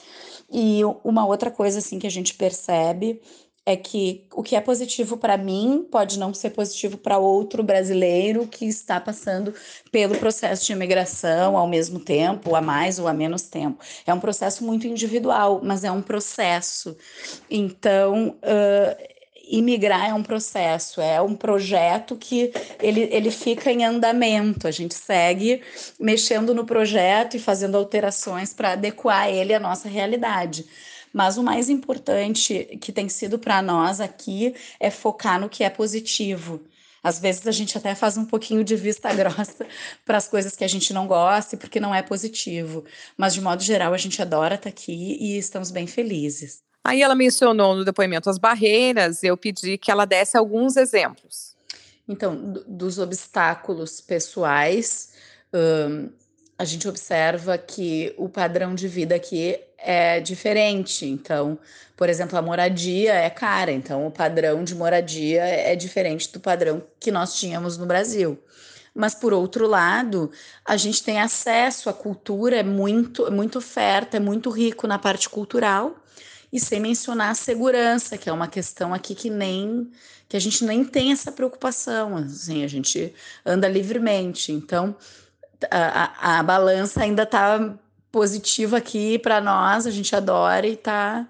E 0.47 0.81
uma 1.03 1.25
outra 1.25 1.49
coisa 1.49 1.79
assim 1.79 1.97
que 1.97 2.05
a 2.05 2.11
gente 2.11 2.35
percebe 2.35 3.19
é 3.65 3.75
que 3.75 4.27
o 4.31 4.43
que 4.43 4.55
é 4.55 4.61
positivo 4.61 5.17
para 5.17 5.37
mim 5.37 5.87
pode 5.91 6.19
não 6.19 6.35
ser 6.35 6.51
positivo 6.51 6.99
para 6.99 7.17
outro 7.17 7.63
brasileiro 7.63 8.45
que 8.45 8.65
está 8.65 8.99
passando 8.99 9.55
pelo 9.91 10.15
processo 10.15 10.67
de 10.67 10.73
imigração 10.73 11.57
ao 11.57 11.67
mesmo 11.67 11.99
tempo, 11.99 12.55
a 12.55 12.61
mais 12.61 12.99
ou 12.99 13.07
a 13.07 13.13
menos 13.13 13.43
tempo. 13.43 13.83
É 14.05 14.13
um 14.13 14.19
processo 14.19 14.63
muito 14.63 14.85
individual, 14.85 15.61
mas 15.63 15.83
é 15.83 15.91
um 15.91 16.01
processo. 16.01 16.95
Então, 17.49 18.35
imigrar 19.51 20.09
é 20.09 20.13
um 20.13 20.23
processo, 20.23 21.01
é 21.01 21.21
um 21.21 21.35
projeto 21.35 22.15
que 22.15 22.51
ele, 22.81 23.09
ele 23.11 23.29
fica 23.29 23.71
em 23.71 23.83
andamento. 23.83 24.67
A 24.67 24.71
gente 24.71 24.95
segue 24.95 25.61
mexendo 25.99 26.55
no 26.55 26.65
projeto 26.65 27.35
e 27.35 27.39
fazendo 27.39 27.75
alterações 27.75 28.53
para 28.53 28.71
adequar 28.71 29.29
ele 29.29 29.53
à 29.53 29.59
nossa 29.59 29.89
realidade. 29.89 30.65
Mas 31.13 31.37
o 31.37 31.43
mais 31.43 31.69
importante 31.69 32.77
que 32.79 32.91
tem 32.91 33.09
sido 33.09 33.37
para 33.37 33.61
nós 33.61 33.99
aqui 33.99 34.55
é 34.79 34.89
focar 34.89 35.39
no 35.39 35.49
que 35.49 35.63
é 35.63 35.69
positivo. 35.69 36.61
Às 37.03 37.19
vezes 37.19 37.47
a 37.47 37.51
gente 37.51 37.77
até 37.77 37.95
faz 37.95 38.15
um 38.15 38.25
pouquinho 38.25 38.63
de 38.63 38.75
vista 38.75 39.11
grossa 39.13 39.65
para 40.05 40.17
as 40.17 40.27
coisas 40.27 40.55
que 40.55 40.63
a 40.63 40.67
gente 40.67 40.93
não 40.93 41.07
gosta, 41.07 41.57
porque 41.57 41.79
não 41.79 41.93
é 41.93 42.01
positivo. 42.01 42.85
Mas, 43.17 43.33
de 43.33 43.41
modo 43.41 43.61
geral, 43.61 43.93
a 43.93 43.97
gente 43.97 44.21
adora 44.21 44.55
estar 44.55 44.63
tá 44.65 44.69
aqui 44.69 45.17
e 45.19 45.37
estamos 45.37 45.71
bem 45.71 45.87
felizes. 45.87 46.61
Aí 46.83 47.01
ela 47.01 47.15
mencionou 47.15 47.75
no 47.75 47.85
depoimento 47.85 48.29
as 48.29 48.37
barreiras, 48.37 49.23
eu 49.23 49.37
pedi 49.37 49.77
que 49.77 49.91
ela 49.91 50.05
desse 50.05 50.35
alguns 50.35 50.75
exemplos. 50.75 51.55
Então, 52.07 52.53
dos 52.67 52.97
obstáculos 52.97 54.01
pessoais, 54.01 55.13
um, 55.53 56.09
a 56.57 56.65
gente 56.65 56.87
observa 56.87 57.57
que 57.57 58.13
o 58.17 58.27
padrão 58.27 58.73
de 58.73 58.87
vida 58.87 59.15
aqui 59.15 59.59
é 59.77 60.19
diferente. 60.19 61.05
Então, 61.05 61.57
por 61.95 62.09
exemplo, 62.09 62.37
a 62.37 62.41
moradia 62.41 63.13
é 63.13 63.29
cara, 63.29 63.71
então 63.71 64.07
o 64.07 64.11
padrão 64.11 64.63
de 64.63 64.73
moradia 64.73 65.43
é 65.43 65.75
diferente 65.75 66.31
do 66.31 66.39
padrão 66.39 66.83
que 66.99 67.11
nós 67.11 67.39
tínhamos 67.39 67.77
no 67.77 67.85
Brasil. 67.85 68.37
Mas 68.93 69.15
por 69.15 69.33
outro 69.33 69.67
lado, 69.67 70.31
a 70.65 70.75
gente 70.75 71.01
tem 71.03 71.19
acesso 71.19 71.89
à 71.89 71.93
cultura, 71.93 72.57
é 72.57 72.63
muito, 72.63 73.25
é 73.25 73.29
muito 73.29 73.59
oferta, 73.59 74.17
é 74.17 74.19
muito 74.19 74.49
rico 74.49 74.85
na 74.85 74.99
parte 74.99 75.29
cultural 75.29 76.00
e 76.51 76.59
sem 76.59 76.79
mencionar 76.79 77.31
a 77.31 77.35
segurança, 77.35 78.17
que 78.17 78.29
é 78.29 78.33
uma 78.33 78.47
questão 78.47 78.93
aqui 78.93 79.15
que 79.15 79.29
nem 79.29 79.91
que 80.27 80.37
a 80.37 80.39
gente 80.39 80.63
nem 80.63 80.85
tem 80.85 81.11
essa 81.11 81.29
preocupação, 81.29 82.15
assim, 82.15 82.63
a 82.63 82.67
gente 82.67 83.13
anda 83.45 83.67
livremente. 83.67 84.53
Então, 84.53 84.95
a, 85.69 86.35
a, 86.35 86.39
a 86.39 86.43
balança 86.43 87.03
ainda 87.03 87.23
está 87.23 87.75
positiva 88.11 88.77
aqui 88.77 89.19
para 89.19 89.41
nós, 89.41 89.85
a 89.85 89.91
gente 89.91 90.15
adora 90.15 90.65
e 90.65 90.73
está 90.73 91.27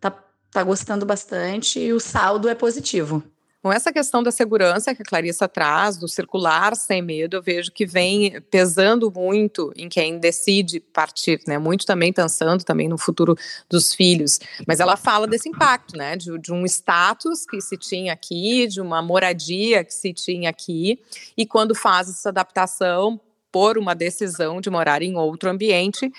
tá, 0.00 0.10
tá 0.50 0.62
gostando 0.62 1.04
bastante 1.04 1.78
e 1.78 1.92
o 1.92 2.00
saldo 2.00 2.48
é 2.48 2.54
positivo. 2.54 3.22
Com 3.60 3.72
essa 3.72 3.92
questão 3.92 4.22
da 4.22 4.30
segurança 4.30 4.94
que 4.94 5.02
a 5.02 5.04
Clarissa 5.04 5.48
traz, 5.48 5.96
do 5.96 6.06
circular 6.06 6.76
sem 6.76 7.02
medo, 7.02 7.36
eu 7.36 7.42
vejo 7.42 7.72
que 7.72 7.84
vem 7.84 8.40
pesando 8.42 9.10
muito 9.10 9.72
em 9.76 9.88
quem 9.88 10.20
decide 10.20 10.78
partir, 10.78 11.40
né? 11.44 11.58
Muito 11.58 11.84
também 11.84 12.12
pensando 12.12 12.62
também 12.62 12.88
no 12.88 12.96
futuro 12.96 13.36
dos 13.68 13.92
filhos. 13.92 14.38
Mas 14.64 14.78
ela 14.78 14.96
fala 14.96 15.26
desse 15.26 15.48
impacto, 15.48 15.96
né? 15.96 16.14
De, 16.14 16.38
de 16.38 16.52
um 16.52 16.64
status 16.66 17.44
que 17.44 17.60
se 17.60 17.76
tinha 17.76 18.12
aqui, 18.12 18.68
de 18.68 18.80
uma 18.80 19.02
moradia 19.02 19.82
que 19.82 19.92
se 19.92 20.12
tinha 20.12 20.50
aqui, 20.50 21.00
e 21.36 21.44
quando 21.44 21.74
faz 21.74 22.08
essa 22.08 22.28
adaptação 22.28 23.20
por 23.50 23.76
uma 23.76 23.94
decisão 23.94 24.60
de 24.60 24.70
morar 24.70 25.02
em 25.02 25.16
outro 25.16 25.50
ambiente, 25.50 26.12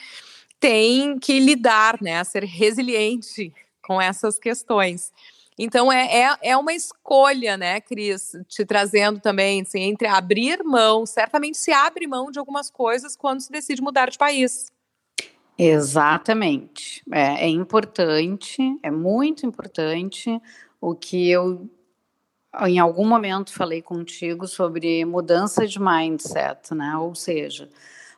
tem 0.59 1.17
que 1.17 1.39
lidar, 1.39 2.01
né? 2.01 2.19
A 2.19 2.25
ser 2.25 2.43
resiliente 2.43 3.53
com 3.81 4.01
essas 4.01 4.37
questões. 4.37 5.13
Então 5.61 5.91
é, 5.91 6.21
é, 6.21 6.37
é 6.41 6.57
uma 6.57 6.71
escolha, 6.71 7.57
né, 7.57 7.81
Cris, 7.81 8.31
te 8.47 8.65
trazendo 8.65 9.19
também, 9.19 9.61
assim, 9.61 9.81
entre 9.81 10.07
abrir 10.07 10.63
mão, 10.63 11.05
certamente 11.05 11.57
se 11.57 11.69
abre 11.73 12.07
mão 12.07 12.31
de 12.31 12.39
algumas 12.39 12.69
coisas 12.69 13.13
quando 13.13 13.41
se 13.41 13.51
decide 13.51 13.81
mudar 13.81 14.09
de 14.09 14.17
país. 14.17 14.71
Exatamente. 15.57 17.03
É, 17.11 17.43
é 17.43 17.47
importante, 17.49 18.79
é 18.81 18.89
muito 18.89 19.45
importante 19.45 20.41
o 20.79 20.95
que 20.95 21.29
eu 21.29 21.69
em 22.65 22.79
algum 22.79 23.05
momento 23.05 23.51
falei 23.51 23.81
contigo 23.81 24.47
sobre 24.47 25.03
mudança 25.03 25.67
de 25.67 25.77
mindset, 25.79 26.73
né? 26.73 26.95
Ou 26.97 27.13
seja, 27.13 27.69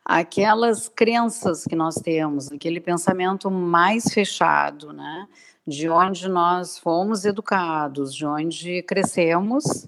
aquelas 0.05 0.88
crenças 0.88 1.65
que 1.65 1.75
nós 1.75 1.95
temos, 1.95 2.51
aquele 2.51 2.79
pensamento 2.79 3.50
mais 3.50 4.05
fechado, 4.13 4.93
né? 4.93 5.27
De 5.72 5.90
onde 5.90 6.28
nós 6.28 6.78
fomos 6.78 7.24
educados, 7.24 8.13
de 8.13 8.25
onde 8.25 8.84
crescemos, 8.84 9.88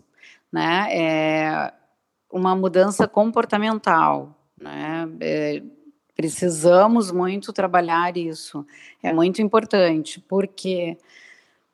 né? 0.51 0.87
É 0.89 1.73
uma 2.31 2.55
mudança 2.55 3.07
comportamental, 3.07 4.33
né? 4.59 5.07
É, 5.19 5.61
precisamos 6.15 7.11
muito 7.11 7.51
trabalhar 7.51 8.15
isso. 8.15 8.65
É 9.03 9.11
muito 9.11 9.41
importante, 9.41 10.19
porque 10.21 10.97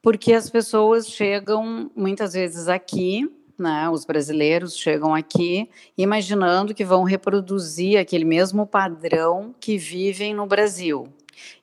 porque 0.02 0.34
as 0.34 0.50
pessoas 0.50 1.08
chegam 1.08 1.92
muitas 1.94 2.34
vezes 2.34 2.70
aqui, 2.70 3.30
né? 3.58 3.90
Os 3.90 4.06
brasileiros 4.06 4.76
chegam 4.76 5.14
aqui 5.14 5.70
imaginando 5.98 6.74
que 6.74 6.86
vão 6.86 7.04
reproduzir 7.04 8.00
aquele 8.00 8.26
mesmo 8.26 8.66
padrão 8.66 9.54
que 9.60 9.78
vivem 9.78 10.34
no 10.34 10.48
Brasil. 10.48 11.14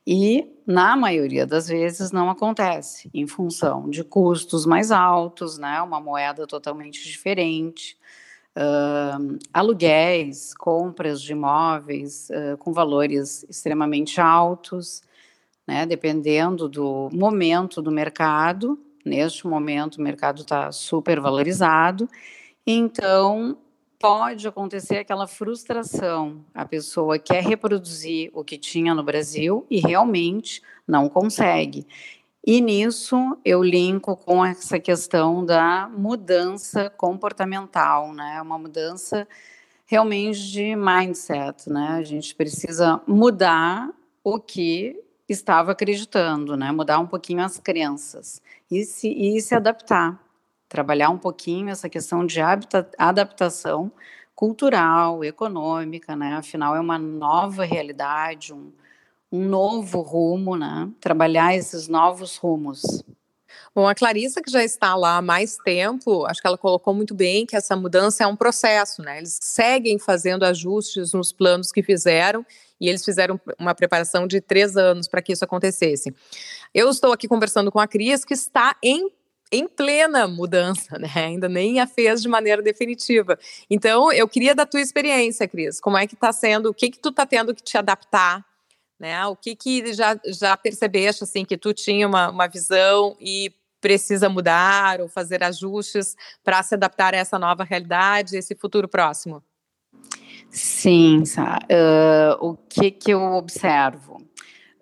E, 0.07 0.47
na 0.67 0.97
maioria 0.97 1.47
das 1.47 1.69
vezes, 1.69 2.13
não 2.13 2.31
acontece, 2.31 3.11
em 3.13 3.27
função 3.27 3.89
de 3.91 4.05
custos 4.05 4.65
mais 4.65 4.91
altos, 4.91 5.59
né, 5.59 5.81
uma 5.83 6.01
moeda 6.01 6.47
totalmente 6.47 7.03
diferente, 7.05 7.97
uh, 8.57 9.39
aluguéis, 9.53 10.55
compras 10.55 11.21
de 11.21 11.33
imóveis 11.33 12.29
uh, 12.31 12.57
com 12.59 12.73
valores 12.73 13.45
extremamente 13.49 14.21
altos, 14.21 15.03
né, 15.67 15.85
dependendo 15.85 16.69
do 16.69 17.09
momento 17.13 17.83
do 17.83 17.91
mercado. 17.91 18.79
Neste 19.05 19.47
momento, 19.47 19.97
o 19.97 20.03
mercado 20.03 20.43
está 20.43 20.73
super 20.73 21.21
valorizado, 21.21 22.09
então 22.67 23.57
pode 23.99 24.47
acontecer 24.47 24.99
aquela 24.99 25.27
frustração. 25.27 26.45
A 26.55 26.65
pessoa 26.65 27.19
quer 27.19 27.43
reproduzir 27.43 28.31
o 28.35 28.45
que 28.45 28.59
tinha 28.59 28.95
no 28.95 29.03
Brasil 29.03 29.67
e 29.71 29.81
realmente 29.81 30.63
não 30.87 31.09
consegue. 31.09 31.87
E 32.47 32.61
nisso 32.61 33.37
eu 33.45 33.63
linko 33.63 34.17
com 34.17 34.45
essa 34.45 34.79
questão 34.79 35.45
da 35.45 35.89
mudança 35.89 36.89
comportamental, 36.89 38.13
né? 38.13 38.41
Uma 38.41 38.59
mudança 38.59 39.27
realmente 39.85 40.51
de 40.51 40.77
mindset, 40.77 41.69
né? 41.69 41.89
A 41.99 42.03
gente 42.03 42.35
precisa 42.35 43.01
mudar 43.07 43.91
o 44.23 44.39
que 44.39 44.97
estava 45.29 45.73
acreditando, 45.73 46.57
né? 46.57 46.71
Mudar 46.71 47.01
um 47.01 47.07
pouquinho 47.07 47.43
as 47.43 47.59
crenças 47.59 48.41
e 48.71 48.85
se, 48.85 49.09
e 49.09 49.41
se 49.41 49.55
adaptar 49.55 50.26
trabalhar 50.69 51.11
um 51.11 51.19
pouquinho 51.19 51.71
essa 51.71 51.89
questão 51.89 52.25
de 52.27 52.41
adaptação 52.99 53.93
cultural, 54.35 55.25
econômica, 55.25 56.15
né? 56.15 56.35
Afinal, 56.35 56.77
é 56.77 56.81
uma 56.81 56.99
nova 56.99 57.65
realidade, 57.65 58.53
um, 58.53 58.71
um 59.33 59.45
novo 59.45 60.01
rumo, 60.03 60.57
né? 60.57 60.91
Trabalhar 61.01 61.57
esses 61.57 61.89
novos 61.89 62.37
rumos. 62.37 63.03
Bom, 63.75 63.87
a 63.87 63.95
Clarissa, 63.95 64.43
que 64.43 64.51
já 64.51 64.65
está 64.65 64.95
lá 64.95 65.19
há 65.19 65.23
mais 65.23 65.57
tempo, 65.59 66.25
acho 66.27 66.41
que 66.41 66.47
ela 66.47 66.57
colocou 66.57 66.95
muito 66.95 67.15
bem 67.15 67.45
que 67.45 67.57
essa 67.57 67.77
mudança 67.77 68.25
é 68.25 68.27
um 68.27 68.37
processo, 68.37 69.03
né? 69.03 69.19
Eles 69.19 69.39
seguem 69.41 69.99
fazendo 69.99 70.45
ajustes 70.45 71.13
nos 71.13 71.33
planos 71.33 71.71
que 71.71 71.83
fizeram 71.83 72.45
e 72.81 72.89
eles 72.89 73.05
fizeram 73.05 73.41
uma 73.59 73.75
preparação 73.75 74.27
de 74.27 74.41
três 74.41 74.77
anos 74.77 75.09
para 75.09 75.23
que 75.23 75.33
isso 75.33 75.45
acontecesse. 75.45 76.15
Eu 76.75 76.89
estou 76.91 77.13
aqui 77.13 77.29
conversando 77.29 77.71
com 77.71 77.79
a 77.79 77.87
Cris, 77.87 78.25
que 78.25 78.35
está 78.35 78.77
em 78.83 79.11
em 79.51 79.69
plena 79.69 80.27
mudança, 80.27 80.99
né? 80.99 81.11
Ainda 81.15 81.49
nem 81.49 81.81
a 81.81 81.87
fez 81.87 82.23
de 82.23 82.29
maneira 82.29 82.63
definitiva. 82.63 83.39
Então, 83.71 84.13
eu 84.13 84.29
queria 84.29 84.55
da 84.55 84.67
tua 84.67 84.81
experiência, 84.81 85.47
Cris. 85.47 85.81
Como 85.81 85.97
é 85.97 86.07
que 86.07 86.15
está 86.15 86.33
sendo? 86.33 86.71
O 86.71 86.75
que 86.75 86.91
que 86.91 86.99
tu 86.99 87.11
está 87.11 87.25
tendo 87.25 87.55
que 87.55 87.63
te 87.63 87.79
adaptar? 87.79 88.45
Né? 88.99 89.25
O 89.27 89.37
que 89.37 89.55
que 89.55 89.93
já, 89.93 90.19
já 90.27 90.57
percebeste, 90.57 91.25
assim, 91.25 91.45
que 91.45 91.57
tu 91.57 91.73
tinha 91.75 92.07
uma, 92.07 92.31
uma 92.31 92.47
visão 92.47 93.17
e 93.21 93.53
precisa 93.81 94.29
mudar 94.29 95.01
ou 95.01 95.09
fazer 95.09 95.45
ajustes 95.45 96.17
para 96.43 96.63
se 96.63 96.75
adaptar 96.75 97.15
a 97.15 97.19
essa 97.19 97.39
nova 97.39 97.63
realidade, 97.63 98.37
esse 98.37 98.55
futuro 98.55 98.89
próximo? 98.89 99.43
Sim, 100.51 101.23
uh, 101.23 102.37
o 102.41 102.57
que, 102.57 102.91
que 102.91 103.11
eu 103.11 103.21
observo? 103.35 104.27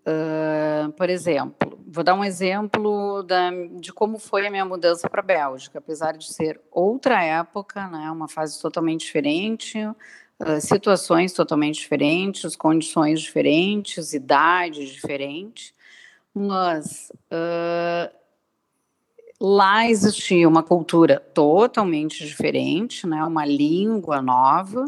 Uh, 0.07 0.93
por 0.93 1.09
exemplo, 1.09 1.79
vou 1.87 2.05
dar 2.05 2.15
um 2.15 2.25
exemplo 2.25 3.23
da, 3.23 3.51
de 3.79 3.93
como 3.93 4.19
foi 4.19 4.47
a 4.47 4.51
minha 4.51 4.65
mudança 4.65 5.09
para 5.09 5.21
a 5.21 5.25
Bélgica, 5.25 5.79
apesar 5.79 6.13
de 6.13 6.33
ser 6.33 6.61
outra 6.71 7.23
época, 7.23 7.87
né, 7.89 8.11
uma 8.11 8.29
fase 8.29 8.61
totalmente 8.61 9.07
diferente, 9.07 9.79
uh, 9.87 10.61
situações 10.61 11.33
totalmente 11.33 11.81
diferentes, 11.81 12.55
condições 12.55 13.21
diferentes, 13.21 14.13
idades 14.13 14.91
diferentes, 14.91 15.73
mas 16.35 17.11
uh, 17.33 18.25
Lá 19.41 19.87
existia 19.87 20.49
uma 20.49 20.63
cultura 20.63 21.19
totalmente 21.19 22.25
diferente, 22.25 23.07
né? 23.07 23.23
uma 23.25 23.45
língua 23.45 24.23
nova, 24.23 24.87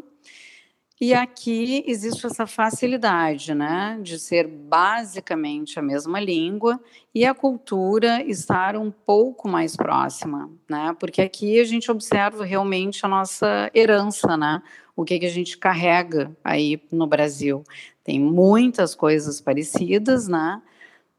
e 0.98 1.12
aqui 1.12 1.84
existe 1.86 2.26
essa 2.26 2.46
facilidade, 2.46 3.54
né, 3.54 3.98
de 4.02 4.18
ser 4.18 4.48
basicamente 4.48 5.78
a 5.78 5.82
mesma 5.82 6.18
língua 6.18 6.80
e 7.14 7.26
a 7.26 7.34
cultura 7.34 8.22
estar 8.22 8.76
um 8.76 8.90
pouco 8.90 9.46
mais 9.46 9.76
próxima, 9.76 10.50
né? 10.68 10.96
Porque 10.98 11.20
aqui 11.20 11.60
a 11.60 11.64
gente 11.64 11.90
observa 11.90 12.44
realmente 12.44 13.04
a 13.04 13.08
nossa 13.08 13.70
herança, 13.74 14.38
né? 14.38 14.62
O 14.94 15.04
que 15.04 15.18
que 15.18 15.26
a 15.26 15.30
gente 15.30 15.58
carrega 15.58 16.34
aí 16.42 16.82
no 16.90 17.06
Brasil. 17.06 17.62
Tem 18.02 18.18
muitas 18.18 18.94
coisas 18.94 19.38
parecidas, 19.38 20.26
né? 20.28 20.62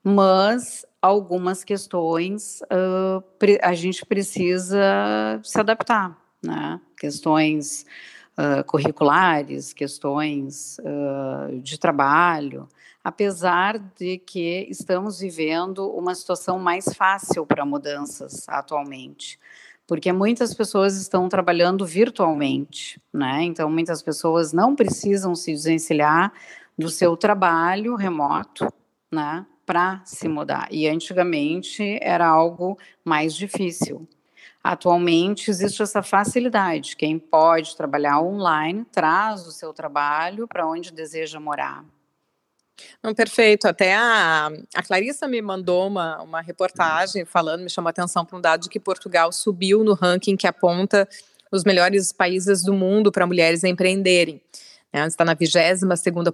Mas 0.03 0.88
algumas 1.00 1.63
questões 1.63 2.62
uh, 2.63 3.24
a 3.62 3.74
gente 3.75 4.03
precisa 4.05 5.39
se 5.43 5.60
adaptar, 5.60 6.19
né? 6.43 6.81
Questões 6.98 7.86
curriculares, 8.67 9.74
questões 9.74 10.77
uh, 10.79 11.60
de 11.60 11.77
trabalho, 11.77 12.67
apesar 13.03 13.79
de 13.79 14.17
que 14.17 14.67
estamos 14.70 15.20
vivendo 15.20 15.89
uma 15.89 16.13
situação 16.13 16.60
mais 16.60 16.86
fácil 16.94 17.46
para 17.46 17.65
mudanças 17.65 18.48
atualmente 18.48 19.39
porque 19.88 20.12
muitas 20.12 20.53
pessoas 20.53 20.98
estão 20.98 21.29
trabalhando 21.29 21.86
virtualmente, 21.86 23.01
né? 23.13 23.44
Então, 23.44 23.70
muitas 23.70 24.03
pessoas 24.03 24.51
não 24.51 24.75
precisam 24.75 25.34
se 25.34 25.53
desvencilhar 25.53 26.34
do 26.77 26.89
seu 26.89 27.15
trabalho 27.15 27.96
remoto, 27.96 28.67
né? 29.10 29.46
para 29.67 30.01
se 30.05 30.29
mudar. 30.29 30.70
E 30.72 30.88
antigamente 30.88 32.00
era 32.01 32.25
algo 32.25 32.79
mais 33.03 33.35
difícil. 33.35 34.07
Atualmente 34.68 35.50
existe 35.50 35.82
essa 35.82 36.03
facilidade. 36.03 36.98
Quem 36.98 37.18
pode 37.18 37.74
trabalhar 37.77 38.20
online 38.20 38.86
traz 38.92 39.48
o 39.48 39.51
seu 39.53 39.72
trabalho 39.72 40.46
para 40.46 40.68
onde 40.68 40.92
deseja 40.92 41.40
morar. 41.40 41.86
Não, 43.01 43.14
perfeito. 43.16 43.66
Até 43.66 43.96
a, 43.96 44.51
a 44.75 44.84
Clarissa 44.84 45.25
me 45.25 45.42
mandou 45.42 45.88
uma, 45.88 46.22
uma 46.22 46.42
reportagem 46.42 47.24
falando, 47.24 47.62
me 47.62 47.70
chamou 47.70 47.88
a 47.88 47.92
atenção 47.92 48.25
para 48.25 48.38
um 48.38 48.42
dado 48.42 48.64
de 48.64 48.70
que 48.70 48.77
Portugal 48.77 49.32
subiu 49.32 49.86
no 49.86 49.94
ranking 49.94 50.36
que 50.36 50.46
aponta 50.46 51.08
os 51.50 51.64
melhores 51.64 52.12
países 52.12 52.62
do 52.62 52.74
mundo 52.74 53.10
para 53.10 53.25
mulheres 53.25 53.64
empreenderem. 53.64 54.42
Né? 54.92 55.08
Está 55.08 55.24
na 55.24 55.34
22 55.34 55.80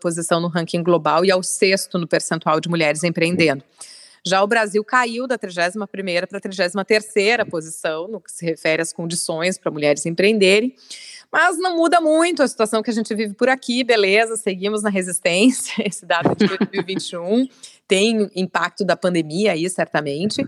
posição 0.02 0.41
no 0.41 0.48
ranking 0.48 0.82
global 0.82 1.24
e 1.24 1.30
ao 1.30 1.43
sexto 1.43 2.00
no 2.00 2.08
percentual 2.08 2.60
de 2.60 2.67
mulheres 2.67 3.04
empreendendo. 3.04 3.63
Já 4.25 4.41
o 4.41 4.47
Brasil 4.47 4.83
caiu 4.83 5.27
da 5.27 5.38
31 5.38 5.86
para 5.86 6.38
a 6.38 6.39
33 6.39 6.73
posição 7.49 8.07
no 8.07 8.21
que 8.21 8.31
se 8.31 8.45
refere 8.45 8.81
às 8.81 8.93
condições 8.93 9.57
para 9.57 9.71
mulheres 9.71 10.05
empreenderem. 10.05 10.75
Mas 11.31 11.57
não 11.57 11.75
muda 11.75 11.99
muito 11.99 12.43
a 12.43 12.47
situação 12.47 12.83
que 12.83 12.91
a 12.91 12.93
gente 12.93 13.13
vive 13.15 13.33
por 13.33 13.49
aqui, 13.49 13.83
beleza, 13.83 14.38
seguimos 14.38 14.83
na 14.83 14.89
resistência, 14.91 15.73
esse 15.83 16.05
dado 16.05 16.36
de 16.36 16.45
2021 16.45 17.47
tem 17.88 18.29
impacto 18.36 18.86
da 18.86 18.95
pandemia 18.95 19.51
aí, 19.51 19.69
certamente, 19.69 20.45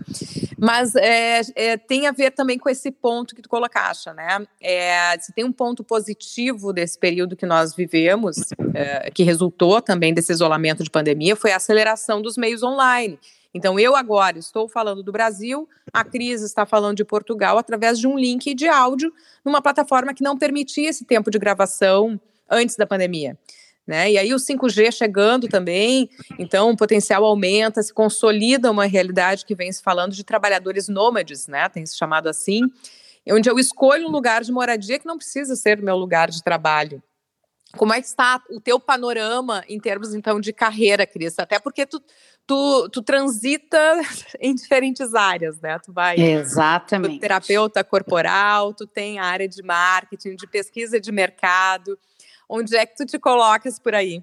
mas 0.58 0.94
é, 0.94 1.42
é, 1.54 1.76
tem 1.76 2.06
a 2.06 2.12
ver 2.12 2.30
também 2.30 2.58
com 2.58 2.68
esse 2.68 2.90
ponto 2.90 3.34
que 3.34 3.42
tu 3.42 3.48
colocaste, 3.48 4.10
né? 4.14 4.46
É, 4.60 5.18
se 5.20 5.32
tem 5.32 5.44
um 5.44 5.52
ponto 5.52 5.84
positivo 5.84 6.72
desse 6.72 6.98
período 6.98 7.36
que 7.36 7.46
nós 7.46 7.74
vivemos, 7.74 8.36
é, 8.74 9.10
que 9.10 9.22
resultou 9.22 9.82
também 9.82 10.14
desse 10.14 10.32
isolamento 10.32 10.82
de 10.82 10.90
pandemia, 10.90 11.36
foi 11.36 11.52
a 11.52 11.56
aceleração 11.56 12.22
dos 12.22 12.36
meios 12.36 12.62
online. 12.62 13.18
Então, 13.56 13.80
eu 13.80 13.96
agora 13.96 14.38
estou 14.38 14.68
falando 14.68 15.02
do 15.02 15.10
Brasil, 15.10 15.66
a 15.90 16.04
Cris 16.04 16.42
está 16.42 16.66
falando 16.66 16.98
de 16.98 17.06
Portugal 17.06 17.56
através 17.56 17.98
de 17.98 18.06
um 18.06 18.18
link 18.18 18.52
de 18.54 18.68
áudio 18.68 19.10
numa 19.42 19.62
plataforma 19.62 20.12
que 20.12 20.22
não 20.22 20.36
permitia 20.36 20.90
esse 20.90 21.06
tempo 21.06 21.30
de 21.30 21.38
gravação 21.38 22.20
antes 22.50 22.76
da 22.76 22.86
pandemia. 22.86 23.38
Né? 23.86 24.12
E 24.12 24.18
aí 24.18 24.34
o 24.34 24.36
5G 24.36 24.92
chegando 24.92 25.48
também, 25.48 26.10
então 26.38 26.70
o 26.70 26.76
potencial 26.76 27.24
aumenta, 27.24 27.82
se 27.82 27.94
consolida 27.94 28.70
uma 28.70 28.84
realidade 28.84 29.46
que 29.46 29.54
vem 29.54 29.72
se 29.72 29.82
falando 29.82 30.12
de 30.12 30.22
trabalhadores 30.22 30.86
nômades, 30.86 31.46
né? 31.46 31.66
Tem 31.70 31.86
se 31.86 31.96
chamado 31.96 32.28
assim, 32.28 32.62
onde 33.26 33.48
eu 33.48 33.58
escolho 33.58 34.06
um 34.06 34.10
lugar 34.10 34.42
de 34.42 34.52
moradia 34.52 34.98
que 34.98 35.06
não 35.06 35.16
precisa 35.16 35.56
ser 35.56 35.80
meu 35.80 35.96
lugar 35.96 36.28
de 36.28 36.42
trabalho. 36.42 37.02
Como 37.76 37.92
é 37.92 38.00
que 38.00 38.06
está 38.06 38.42
o 38.50 38.60
teu 38.60 38.78
panorama 38.78 39.64
em 39.68 39.78
termos, 39.78 40.14
então, 40.14 40.40
de 40.40 40.52
carreira, 40.52 41.06
Cris? 41.06 41.38
Até 41.38 41.58
porque 41.58 41.84
tu, 41.84 42.02
tu, 42.46 42.88
tu 42.90 43.02
transita 43.02 44.00
em 44.40 44.54
diferentes 44.54 45.14
áreas, 45.14 45.60
né? 45.60 45.78
Tu 45.78 45.92
vai... 45.92 46.16
Exatamente. 46.16 47.16
Tu 47.16 47.20
terapeuta 47.20 47.82
corporal, 47.82 48.72
tu 48.72 48.86
tem 48.86 49.18
a 49.18 49.24
área 49.24 49.48
de 49.48 49.62
marketing, 49.62 50.36
de 50.36 50.46
pesquisa 50.46 51.00
de 51.00 51.10
mercado. 51.10 51.98
Onde 52.48 52.76
é 52.76 52.86
que 52.86 52.96
tu 52.96 53.04
te 53.04 53.18
colocas 53.18 53.78
por 53.78 53.94
aí? 53.94 54.22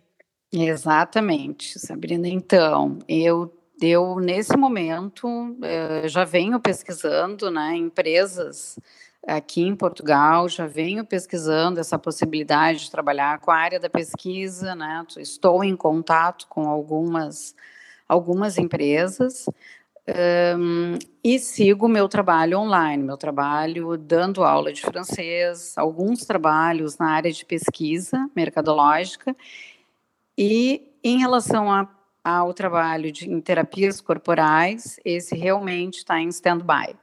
Exatamente, 0.52 1.80
Sabrina. 1.80 2.28
Então, 2.28 3.00
eu 3.08 3.52
eu 3.86 4.20
nesse 4.20 4.56
momento 4.58 5.28
eh, 5.64 6.08
já 6.08 6.24
venho 6.24 6.60
pesquisando, 6.60 7.52
né, 7.52 7.76
empresas 7.76 8.80
aqui 9.28 9.62
em 9.62 9.76
Portugal, 9.76 10.50
já 10.50 10.68
venho 10.68 11.06
pesquisando 11.06 11.80
essa 11.80 11.98
possibilidade 11.98 12.80
de 12.80 12.92
trabalhar 12.92 13.40
com 13.40 13.52
a 13.52 13.56
área 13.56 13.80
da 13.80 13.90
pesquisa, 13.90 14.76
né? 14.76 15.06
Estou 15.18 15.64
em 15.64 15.76
contato 15.76 16.46
com 16.48 16.68
algumas, 16.68 17.56
algumas 18.08 18.58
empresas 18.58 19.46
um, 20.06 21.00
e 21.24 21.40
sigo 21.40 21.88
meu 21.88 22.10
trabalho 22.10 22.60
online, 22.60 23.02
meu 23.02 23.16
trabalho 23.16 23.96
dando 23.96 24.44
aula 24.44 24.74
de 24.74 24.82
francês, 24.82 25.78
alguns 25.78 26.26
trabalhos 26.26 26.98
na 26.98 27.10
área 27.10 27.32
de 27.32 27.46
pesquisa 27.46 28.30
mercadológica 28.36 29.34
e 30.38 30.92
em 31.02 31.20
relação 31.20 31.72
a, 31.72 31.88
ao 32.24 32.54
trabalho 32.54 33.12
de, 33.12 33.30
em 33.30 33.42
terapias 33.42 34.00
corporais, 34.00 35.00
esse 35.04 35.36
realmente 35.36 35.98
está 35.98 36.20
em 36.20 36.30
stand-by. 36.30 36.96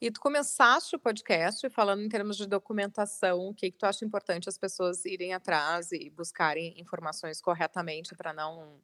E 0.00 0.12
tu 0.12 0.20
começaste 0.20 0.94
o 0.94 0.98
podcast 0.98 1.68
falando 1.70 2.02
em 2.02 2.08
termos 2.08 2.36
de 2.36 2.46
documentação, 2.46 3.48
o 3.48 3.54
que, 3.54 3.70
que 3.70 3.78
tu 3.78 3.84
acha 3.84 4.04
importante 4.04 4.48
as 4.48 4.56
pessoas 4.56 5.04
irem 5.04 5.34
atrás 5.34 5.90
e 5.90 6.08
buscarem 6.10 6.80
informações 6.80 7.40
corretamente 7.40 8.14
para 8.14 8.32
não 8.32 8.80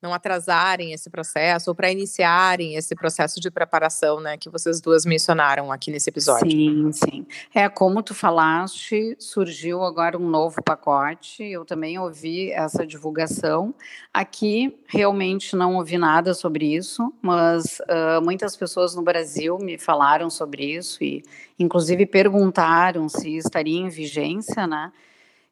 não 0.00 0.14
atrasarem 0.14 0.92
esse 0.92 1.10
processo 1.10 1.70
ou 1.70 1.74
para 1.74 1.90
iniciarem 1.90 2.76
esse 2.76 2.94
processo 2.94 3.40
de 3.40 3.50
preparação, 3.50 4.20
né, 4.20 4.36
que 4.36 4.48
vocês 4.48 4.80
duas 4.80 5.04
mencionaram 5.04 5.72
aqui 5.72 5.90
nesse 5.90 6.08
episódio. 6.08 6.50
Sim, 6.50 6.92
sim. 6.92 7.26
É 7.52 7.68
como 7.68 8.02
tu 8.02 8.14
falaste, 8.14 9.16
surgiu 9.18 9.82
agora 9.82 10.16
um 10.16 10.28
novo 10.28 10.62
pacote. 10.62 11.42
Eu 11.42 11.64
também 11.64 11.98
ouvi 11.98 12.52
essa 12.52 12.86
divulgação. 12.86 13.74
Aqui 14.14 14.78
realmente 14.86 15.56
não 15.56 15.76
ouvi 15.76 15.98
nada 15.98 16.32
sobre 16.32 16.74
isso, 16.74 17.12
mas 17.20 17.80
uh, 17.80 18.22
muitas 18.22 18.56
pessoas 18.56 18.94
no 18.94 19.02
Brasil 19.02 19.58
me 19.58 19.76
falaram 19.78 20.30
sobre 20.30 20.64
isso 20.64 21.02
e, 21.02 21.22
inclusive, 21.58 22.06
perguntaram 22.06 23.08
se 23.08 23.36
estaria 23.36 23.78
em 23.78 23.88
vigência, 23.88 24.66
né? 24.66 24.92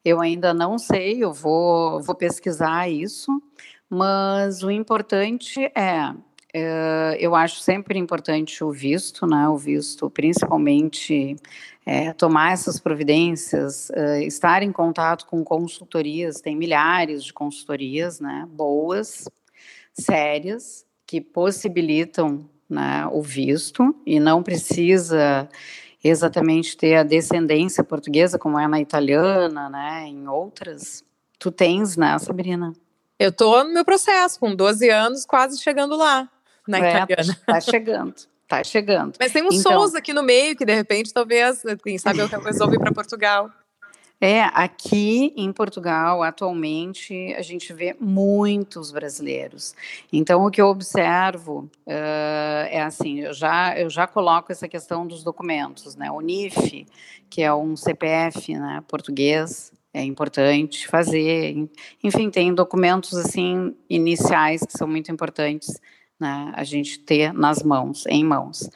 Eu 0.05 0.21
ainda 0.21 0.53
não 0.53 0.77
sei, 0.77 1.21
eu 1.21 1.33
vou, 1.33 2.01
vou 2.01 2.15
pesquisar 2.15 2.87
isso 2.89 3.41
mas 3.89 4.63
o 4.63 4.71
importante 4.71 5.63
é 5.75 6.13
é, 6.53 7.17
eu 7.19 7.35
acho 7.35 7.59
sempre 7.59 7.99
importante 7.99 8.63
o 8.63 8.71
visto, 8.71 9.27
né? 9.27 9.47
O 9.49 9.57
visto, 9.57 10.09
principalmente, 10.09 11.35
é, 11.85 12.13
tomar 12.13 12.53
essas 12.53 12.79
providências, 12.79 13.89
é, 13.91 14.23
estar 14.23 14.63
em 14.63 14.71
contato 14.71 15.27
com 15.27 15.43
consultorias, 15.43 16.41
tem 16.41 16.55
milhares 16.55 17.23
de 17.23 17.33
consultorias, 17.33 18.19
né? 18.19 18.47
Boas, 18.49 19.25
sérias, 19.93 20.85
que 21.05 21.21
possibilitam 21.21 22.49
né, 22.69 23.07
o 23.11 23.21
visto 23.21 23.95
e 24.05 24.19
não 24.19 24.43
precisa 24.43 25.47
exatamente 26.03 26.75
ter 26.75 26.95
a 26.95 27.03
descendência 27.03 27.83
portuguesa, 27.83 28.39
como 28.39 28.59
é 28.59 28.67
na 28.67 28.79
italiana, 28.79 29.69
né? 29.69 30.05
Em 30.07 30.27
outras. 30.27 31.03
Tu 31.39 31.51
tens, 31.51 31.97
né, 31.97 32.17
Sabrina? 32.19 32.73
Eu 33.19 33.31
tô 33.31 33.63
no 33.63 33.73
meu 33.73 33.83
processo, 33.83 34.39
com 34.39 34.55
12 34.55 34.89
anos, 34.89 35.25
quase 35.25 35.61
chegando 35.61 35.95
lá, 35.95 36.29
na 36.67 36.77
é, 36.77 37.03
italiana. 37.03 37.37
Tá 37.45 37.61
chegando. 37.61 38.15
Tá 38.47 38.63
chegando. 38.63 39.13
Mas 39.19 39.33
tem 39.33 39.43
um 39.43 39.51
então, 39.51 39.73
Souza 39.73 39.97
aqui 39.97 40.13
no 40.13 40.23
meio 40.23 40.55
que 40.55 40.63
de 40.63 40.73
repente 40.73 41.13
talvez, 41.13 41.63
quem 41.83 41.97
sabe 41.97 42.19
eu 42.19 42.27
resolve 42.27 42.79
para 42.79 42.93
Portugal. 42.93 43.51
É, 44.19 44.41
aqui 44.41 45.31
em 45.37 45.51
Portugal, 45.51 46.23
atualmente, 46.23 47.35
a 47.35 47.41
gente 47.43 47.71
vê 47.71 47.95
muitos 47.99 48.91
brasileiros. 48.91 49.75
Então, 50.11 50.43
o 50.43 50.49
que 50.49 50.59
eu 50.59 50.67
observo 50.67 51.69
uh, 51.85 52.65
é 52.69 52.81
assim: 52.81 53.19
eu 53.19 53.33
já, 53.33 53.77
eu 53.77 53.89
já 53.91 54.07
coloco 54.07 54.51
essa 54.51 54.67
questão 54.67 55.05
dos 55.05 55.23
documentos, 55.23 55.95
né? 55.95 56.09
O 56.09 56.19
NIF, 56.19 56.87
que 57.29 57.43
é 57.43 57.53
um 57.53 57.75
CPF 57.75 58.57
né, 58.57 58.83
português, 58.87 59.71
é 59.97 60.03
importante 60.03 60.87
fazer. 60.87 61.67
Enfim, 62.03 62.29
tem 62.29 62.53
documentos 62.53 63.13
assim 63.15 63.75
iniciais 63.89 64.61
que 64.61 64.77
são 64.77 64.87
muito 64.87 65.11
importantes 65.11 65.79
né, 66.19 66.51
a 66.55 66.63
gente 66.63 66.99
ter 66.99 67.33
nas 67.33 67.63
mãos, 67.63 68.05
em 68.07 68.23
mãos. 68.23 68.69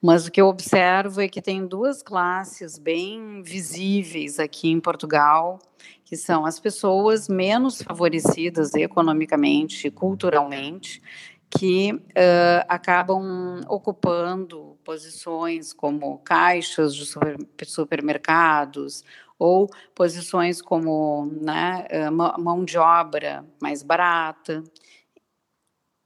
Mas 0.00 0.26
o 0.26 0.32
que 0.32 0.40
eu 0.40 0.48
observo 0.48 1.20
é 1.20 1.28
que 1.28 1.40
tem 1.40 1.64
duas 1.66 2.02
classes 2.02 2.76
bem 2.76 3.42
visíveis 3.42 4.40
aqui 4.40 4.68
em 4.68 4.80
Portugal, 4.80 5.60
que 6.04 6.16
são 6.16 6.44
as 6.44 6.58
pessoas 6.58 7.28
menos 7.28 7.80
favorecidas 7.80 8.74
economicamente, 8.74 9.90
culturalmente, 9.90 11.00
que 11.48 11.92
uh, 11.92 12.64
acabam 12.66 13.60
ocupando 13.68 14.76
posições 14.82 15.72
como 15.72 16.18
caixas 16.18 16.94
de 16.94 17.04
super, 17.04 17.36
supermercados 17.64 19.04
ou 19.42 19.68
posições 19.94 20.62
como 20.62 21.26
né, 21.40 21.86
mão 22.38 22.64
de 22.64 22.78
obra 22.78 23.44
mais 23.60 23.82
barata 23.82 24.62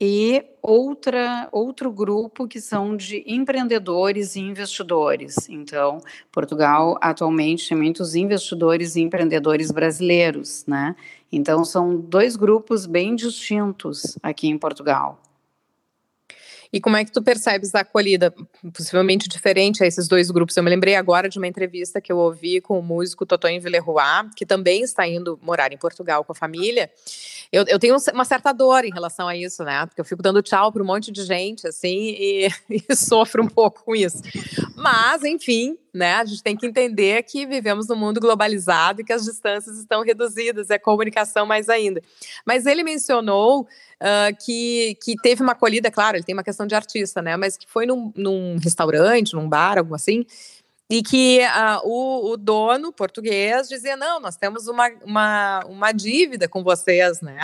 e 0.01 0.45
outra, 0.63 1.49
outro 1.53 1.91
grupo 1.93 2.49
que 2.49 2.61
são 2.61 2.97
de 2.97 3.23
empreendedores 3.27 4.37
e 4.37 4.41
investidores. 4.41 5.49
Então, 5.49 5.99
Portugal 6.33 6.99
atualmente 7.01 7.69
tem 7.69 7.77
muitos 7.77 8.15
investidores 8.15 8.97
e 8.97 9.01
empreendedores 9.03 9.71
brasileiros, 9.71 10.65
né? 10.67 10.97
Então, 11.31 11.65
são 11.65 11.97
dois 11.97 12.37
grupos 12.37 12.87
bem 12.87 13.15
distintos 13.15 14.19
aqui 14.23 14.49
em 14.49 14.59
Portugal. 14.59 15.19
E 16.77 16.81
como 16.81 16.95
é 16.95 17.07
que 17.07 17.11
tu 17.11 17.23
percebes 17.23 17.75
a 17.75 17.81
acolhida, 17.81 18.35
possivelmente 18.75 19.27
diferente 19.31 19.83
a 19.83 19.87
esses 19.87 20.07
dois 20.07 20.31
grupos? 20.31 20.55
Eu 20.59 20.63
me 20.63 20.69
lembrei 20.69 20.95
agora 20.95 21.27
de 21.27 21.39
uma 21.39 21.47
entrevista 21.47 22.03
que 22.03 22.13
eu 22.13 22.19
ouvi 22.19 22.61
com 22.61 22.79
o 22.79 22.83
músico 22.83 23.25
Totonho 23.25 23.63
Villeroy, 23.63 24.29
que 24.37 24.45
também 24.45 24.83
está 24.83 25.09
indo 25.09 25.41
morar 25.43 25.73
em 25.73 25.79
Portugal 25.79 26.23
com 26.23 26.33
a 26.33 26.35
família, 26.35 26.91
eu, 27.51 27.65
eu 27.69 27.79
tenho 27.79 27.97
uma 28.13 28.25
certa 28.27 28.53
dor 28.53 28.85
em 28.85 28.91
relação 28.93 29.27
a 29.27 29.35
isso, 29.35 29.65
né? 29.65 29.87
Porque 29.87 30.01
eu 30.01 30.05
fico 30.05 30.23
dando 30.23 30.43
tchau 30.43 30.71
para 30.71 30.83
um 30.83 30.87
monte 30.87 31.11
de 31.11 31.25
gente, 31.25 31.67
assim, 31.67 32.15
e, 32.19 32.49
e 32.91 32.95
sofro 32.95 33.43
um 33.43 33.49
pouco 33.49 33.85
com 33.85 33.97
isso. 33.97 34.19
Mas, 34.77 35.25
enfim, 35.25 35.79
né? 35.93 36.17
A 36.17 36.25
gente 36.25 36.43
tem 36.43 36.55
que 36.55 36.67
entender 36.67 37.23
que 37.23 37.47
vivemos 37.47 37.89
num 37.89 37.97
mundo 37.97 38.21
globalizado 38.21 39.01
e 39.01 39.05
que 39.05 39.13
as 39.13 39.25
distâncias 39.25 39.79
estão 39.79 40.03
reduzidas, 40.03 40.69
é 40.69 40.79
comunicação 40.79 41.47
mais 41.47 41.71
ainda. 41.71 42.03
Mas 42.45 42.67
ele 42.67 42.85
mencionou 42.85 43.63
uh, 43.63 44.37
que, 44.45 44.97
que 45.03 45.17
teve 45.17 45.43
uma 45.43 45.53
acolhida, 45.53 45.91
claro, 45.91 46.19
ele 46.19 46.25
tem 46.25 46.35
uma 46.35 46.45
questão 46.45 46.67
de 46.67 46.75
artista, 46.75 47.23
né? 47.23 47.37
Mas 47.37 47.57
que 47.57 47.67
foi 47.67 47.87
num, 47.87 48.13
num 48.15 48.59
restaurante, 48.63 49.35
num 49.35 49.49
bar, 49.49 49.79
algo 49.79 49.95
assim, 49.95 50.27
e 50.89 51.03
que 51.03 51.41
uh, 51.41 51.89
o, 51.89 52.33
o, 52.33 52.37
dono 52.37 52.93
português 52.93 53.69
dizia: 53.69 53.97
não, 53.97 54.21
nós 54.21 54.37
temos 54.37 54.69
uma, 54.69 54.89
uma, 55.03 55.61
uma 55.67 55.93
dívida 55.93 56.49
com 56.49 56.63
vocês, 56.63 57.21
né? 57.21 57.37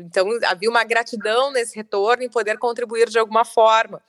Então 0.00 0.26
havia 0.46 0.68
uma 0.68 0.82
gratidão 0.82 1.52
nesse 1.52 1.76
retorno 1.76 2.24
em 2.24 2.28
poder 2.28 2.58
contribuir 2.58 3.08
de 3.08 3.18
alguma 3.18 3.44
forma. 3.44 4.02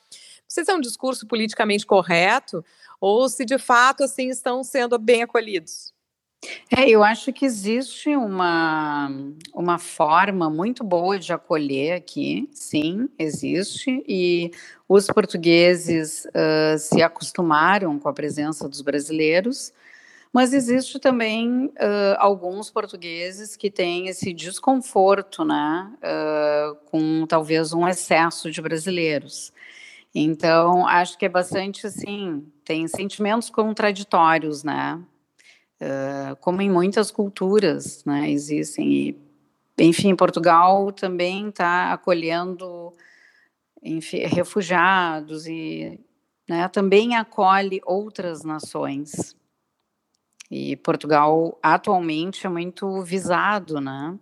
Sei 0.48 0.64
se 0.64 0.72
é 0.72 0.76
um 0.76 0.82
discurso 0.82 1.28
politicamente 1.28 1.86
correto 1.86 2.64
ou 3.00 3.28
se 3.30 3.46
de 3.46 3.58
fato 3.58 4.04
assim 4.04 4.30
estão 4.30 4.64
sendo 4.64 4.98
bem 4.98 5.24
acolhidos. 5.24 5.94
É, 6.76 6.90
eu 6.90 7.04
acho 7.04 7.32
que 7.34 7.46
existe 7.46 8.16
uma, 8.16 9.10
uma 9.54 9.78
forma 9.78 10.50
muito 10.50 10.84
boa 10.84 11.18
de 11.18 11.34
acolher 11.34 11.94
aqui, 11.94 12.50
sim, 12.52 13.10
existe, 13.18 14.04
e 14.08 14.52
os 14.88 15.08
portugueses 15.08 16.26
uh, 16.26 16.78
se 16.78 17.02
acostumaram 17.02 17.98
com 18.00 18.08
a 18.10 18.14
presença 18.14 18.70
dos 18.70 18.82
brasileiros, 18.82 19.74
mas 20.32 20.54
existe 20.54 21.00
também 21.00 21.68
uh, 21.68 22.16
alguns 22.18 22.70
portugueses 22.70 23.56
que 23.56 23.72
têm 23.72 24.08
esse 24.08 24.34
desconforto, 24.34 25.46
né, 25.46 25.92
uh, 25.98 26.76
com 26.92 27.26
talvez 27.28 27.74
um 27.74 27.88
excesso 27.88 28.52
de 28.52 28.62
brasileiros. 28.62 29.52
Então, 30.18 30.88
acho 30.88 31.18
que 31.18 31.26
é 31.26 31.30
bastante 31.30 31.86
assim, 31.86 32.50
tem 32.64 32.88
sentimentos 32.88 33.50
contraditórios, 33.50 34.64
né? 34.64 35.04
Uh, 35.82 36.36
como 36.38 36.62
em 36.62 36.72
muitas 36.72 37.12
culturas, 37.12 38.04
né? 38.06 38.32
Existem. 38.32 38.94
E, 38.94 39.20
enfim, 39.78 40.16
Portugal 40.16 40.90
também 40.94 41.50
está 41.50 41.92
acolhendo 41.92 42.94
enfim, 43.86 44.26
refugiados 44.26 45.46
e 45.46 46.00
né, 46.50 46.68
também 46.68 47.16
acolhe 47.16 47.80
outras 47.86 48.44
nações. 48.44 49.36
E 50.50 50.76
Portugal 50.78 51.58
atualmente 51.62 52.48
é 52.48 52.50
muito 52.50 53.02
visado, 53.04 53.80
né? 53.80 54.18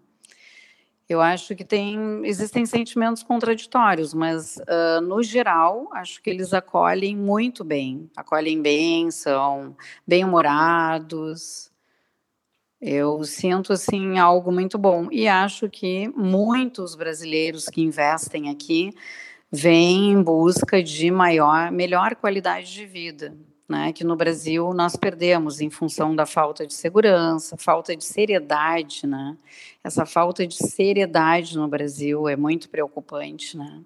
Eu 1.13 1.21
acho 1.21 1.55
que 1.55 1.63
tem, 1.63 2.25
existem 2.25 2.65
sentimentos 2.65 3.21
contraditórios, 3.21 4.15
mas 4.15 4.57
uh, 4.57 4.99
no 4.99 5.21
geral 5.21 5.87
acho 5.93 6.19
que 6.23 6.27
eles 6.27 6.55
acolhem 6.55 7.15
muito 7.15 7.63
bem, 7.63 8.09
acolhem 8.17 8.59
bem, 8.59 9.11
são 9.11 9.77
bem-humorados. 10.07 11.71
Eu 12.81 13.23
sinto 13.25 13.73
assim 13.73 14.17
algo 14.17 14.51
muito 14.51 14.75
bom. 14.79 15.07
E 15.11 15.27
acho 15.27 15.69
que 15.69 16.07
muitos 16.17 16.95
brasileiros 16.95 17.65
que 17.65 17.81
investem 17.81 18.49
aqui 18.49 18.91
vêm 19.51 20.13
em 20.13 20.23
busca 20.23 20.81
de 20.81 21.11
maior, 21.11 21.71
melhor 21.71 22.15
qualidade 22.15 22.73
de 22.73 22.87
vida 22.87 23.37
né, 23.67 23.93
que 23.93 24.03
no 24.03 24.15
Brasil 24.15 24.73
nós 24.73 24.95
perdemos 24.95 25.61
em 25.61 25.69
função 25.69 26.15
da 26.15 26.25
falta 26.25 26.67
de 26.67 26.73
segurança, 26.73 27.55
falta 27.57 27.95
de 27.95 28.03
seriedade, 28.03 29.07
né? 29.07 29.37
Essa 29.83 30.05
falta 30.05 30.45
de 30.45 30.55
seriedade 30.55 31.57
no 31.57 31.67
Brasil 31.67 32.27
é 32.27 32.35
muito 32.35 32.69
preocupante, 32.69 33.57
né? 33.57 33.81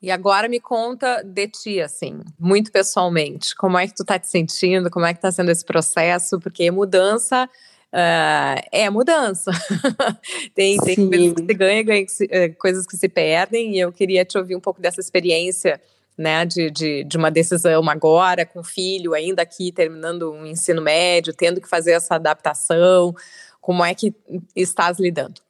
E 0.00 0.10
agora 0.10 0.48
me 0.48 0.60
conta 0.60 1.22
de 1.24 1.48
ti, 1.48 1.80
assim, 1.80 2.20
muito 2.38 2.70
pessoalmente. 2.70 3.54
Como 3.56 3.76
é 3.76 3.86
que 3.86 3.94
tu 3.94 4.04
tá 4.04 4.18
te 4.18 4.28
sentindo? 4.28 4.90
Como 4.90 5.04
é 5.04 5.12
que 5.12 5.20
tá 5.20 5.30
sendo 5.32 5.50
esse 5.50 5.64
processo? 5.64 6.38
Porque 6.38 6.70
mudança 6.70 7.48
uh, 7.92 8.62
é 8.70 8.88
mudança. 8.88 9.50
tem, 10.54 10.78
tem 10.78 11.08
coisas 11.08 11.32
que 11.34 11.46
se 11.46 11.54
ganha, 11.54 11.82
ganha 11.82 12.06
eh, 12.30 12.48
coisas 12.50 12.86
que 12.86 12.96
se 12.96 13.08
perdem. 13.08 13.74
E 13.74 13.80
eu 13.80 13.92
queria 13.92 14.24
te 14.24 14.38
ouvir 14.38 14.54
um 14.54 14.60
pouco 14.60 14.80
dessa 14.80 15.00
experiência 15.00 15.80
né, 16.18 16.44
de, 16.44 16.68
de, 16.68 17.04
de, 17.04 17.16
uma 17.16 17.30
decisão 17.30 17.88
agora, 17.88 18.44
com 18.44 18.64
filho 18.64 19.14
ainda 19.14 19.40
aqui, 19.40 19.70
terminando 19.70 20.22
o 20.22 20.32
um 20.32 20.44
ensino 20.44 20.82
médio, 20.82 21.32
tendo 21.32 21.60
que 21.60 21.68
fazer 21.68 21.92
essa 21.92 22.16
adaptação, 22.16 23.14
como 23.60 23.84
é 23.84 23.94
que 23.94 24.12
estás 24.56 24.98
lidando? 24.98 25.40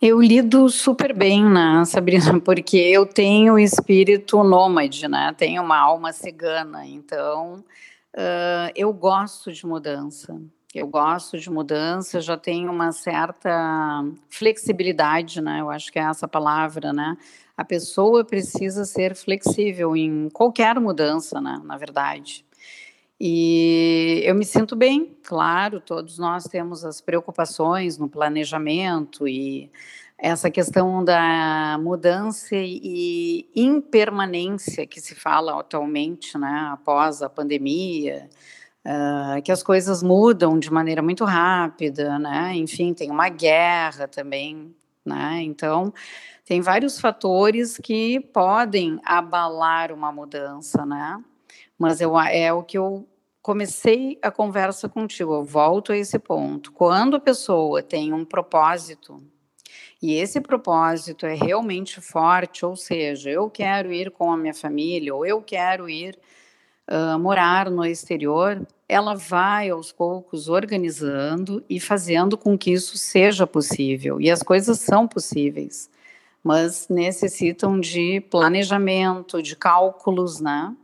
Eu 0.00 0.18
lido 0.18 0.68
super 0.70 1.12
bem, 1.12 1.44
né, 1.44 1.84
Sabrina, 1.84 2.38
porque 2.40 2.76
eu 2.76 3.04
tenho 3.04 3.58
espírito 3.58 4.42
nômade, 4.44 5.08
né, 5.08 5.34
tenho 5.36 5.62
uma 5.62 5.78
alma 5.78 6.12
cigana, 6.12 6.86
então 6.86 7.64
uh, 8.16 8.72
eu 8.74 8.92
gosto 8.92 9.52
de 9.52 9.66
mudança, 9.66 10.40
eu 10.74 10.86
gosto 10.86 11.38
de 11.38 11.50
mudança, 11.50 12.20
já 12.20 12.36
tenho 12.36 12.70
uma 12.70 12.92
certa 12.92 14.02
flexibilidade, 14.30 15.40
né, 15.42 15.60
eu 15.60 15.68
acho 15.68 15.92
que 15.92 15.98
é 15.98 16.02
essa 16.02 16.28
palavra, 16.28 16.92
né, 16.92 17.16
a 17.60 17.64
pessoa 17.64 18.24
precisa 18.24 18.86
ser 18.86 19.14
flexível 19.14 19.94
em 19.94 20.30
qualquer 20.30 20.80
mudança, 20.80 21.42
né, 21.42 21.60
na 21.62 21.76
verdade. 21.76 22.42
E 23.20 24.22
eu 24.24 24.34
me 24.34 24.46
sinto 24.46 24.74
bem, 24.74 25.14
claro, 25.22 25.78
todos 25.78 26.18
nós 26.18 26.44
temos 26.44 26.86
as 26.86 27.02
preocupações 27.02 27.98
no 27.98 28.08
planejamento 28.08 29.28
e 29.28 29.70
essa 30.16 30.50
questão 30.50 31.04
da 31.04 31.78
mudança 31.82 32.56
e 32.56 33.46
impermanência 33.54 34.86
que 34.86 34.98
se 34.98 35.14
fala 35.14 35.60
atualmente, 35.60 36.38
né, 36.38 36.70
após 36.72 37.20
a 37.20 37.28
pandemia, 37.28 38.26
uh, 38.86 39.42
que 39.42 39.52
as 39.52 39.62
coisas 39.62 40.02
mudam 40.02 40.58
de 40.58 40.72
maneira 40.72 41.02
muito 41.02 41.26
rápida, 41.26 42.18
né, 42.18 42.54
enfim, 42.54 42.94
tem 42.94 43.10
uma 43.10 43.28
guerra 43.28 44.08
também, 44.08 44.74
né, 45.04 45.40
então 45.42 45.92
tem 46.44 46.60
vários 46.60 47.00
fatores 47.00 47.78
que 47.78 48.20
podem 48.20 49.00
abalar 49.04 49.92
uma 49.92 50.12
mudança, 50.12 50.84
né, 50.84 51.22
mas 51.78 52.00
eu, 52.00 52.18
é 52.18 52.52
o 52.52 52.62
que 52.62 52.78
eu 52.78 53.08
comecei 53.42 54.18
a 54.22 54.30
conversa 54.30 54.88
contigo, 54.88 55.34
eu 55.34 55.44
volto 55.44 55.92
a 55.92 55.96
esse 55.96 56.18
ponto. 56.18 56.70
Quando 56.72 57.16
a 57.16 57.20
pessoa 57.20 57.82
tem 57.82 58.12
um 58.12 58.24
propósito, 58.24 59.22
e 60.02 60.14
esse 60.14 60.40
propósito 60.40 61.26
é 61.26 61.34
realmente 61.34 62.00
forte, 62.00 62.64
ou 62.64 62.74
seja, 62.74 63.30
eu 63.30 63.50
quero 63.50 63.92
ir 63.92 64.10
com 64.10 64.32
a 64.32 64.36
minha 64.36 64.54
família, 64.54 65.14
ou 65.14 65.26
eu 65.26 65.42
quero 65.42 65.88
ir 65.88 66.18
uh, 66.88 67.18
morar 67.18 67.70
no 67.70 67.84
exterior, 67.84 68.66
ela 68.90 69.14
vai 69.14 69.70
aos 69.70 69.92
poucos 69.92 70.48
organizando 70.48 71.64
e 71.70 71.78
fazendo 71.78 72.36
com 72.36 72.58
que 72.58 72.72
isso 72.72 72.98
seja 72.98 73.46
possível. 73.46 74.20
E 74.20 74.28
as 74.28 74.42
coisas 74.42 74.80
são 74.80 75.06
possíveis, 75.06 75.88
mas 76.42 76.88
necessitam 76.88 77.78
de 77.78 78.20
planejamento, 78.22 79.40
de 79.40 79.54
cálculos, 79.54 80.40
né? 80.40 80.74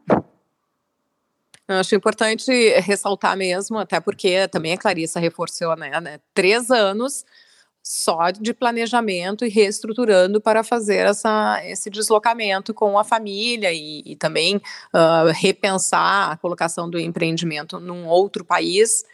Eu 1.66 1.76
acho 1.80 1.96
importante 1.96 2.48
ressaltar 2.78 3.36
mesmo, 3.36 3.76
até 3.76 3.98
porque 3.98 4.46
também 4.46 4.74
a 4.74 4.78
Clarissa 4.78 5.18
reforçou, 5.18 5.74
né, 5.74 6.00
né, 6.00 6.20
três 6.32 6.70
anos 6.70 7.24
só 7.88 8.32
de 8.32 8.52
planejamento 8.52 9.44
e 9.44 9.48
reestruturando 9.48 10.40
para 10.40 10.64
fazer 10.64 11.06
essa, 11.06 11.62
esse 11.64 11.88
deslocamento 11.88 12.74
com 12.74 12.98
a 12.98 13.04
família 13.04 13.72
e, 13.72 14.02
e 14.04 14.16
também 14.16 14.56
uh, 14.56 15.30
repensar 15.32 16.32
a 16.32 16.36
colocação 16.36 16.90
do 16.90 16.98
empreendimento 16.98 17.78
num 17.78 18.08
outro 18.08 18.44
país 18.44 19.04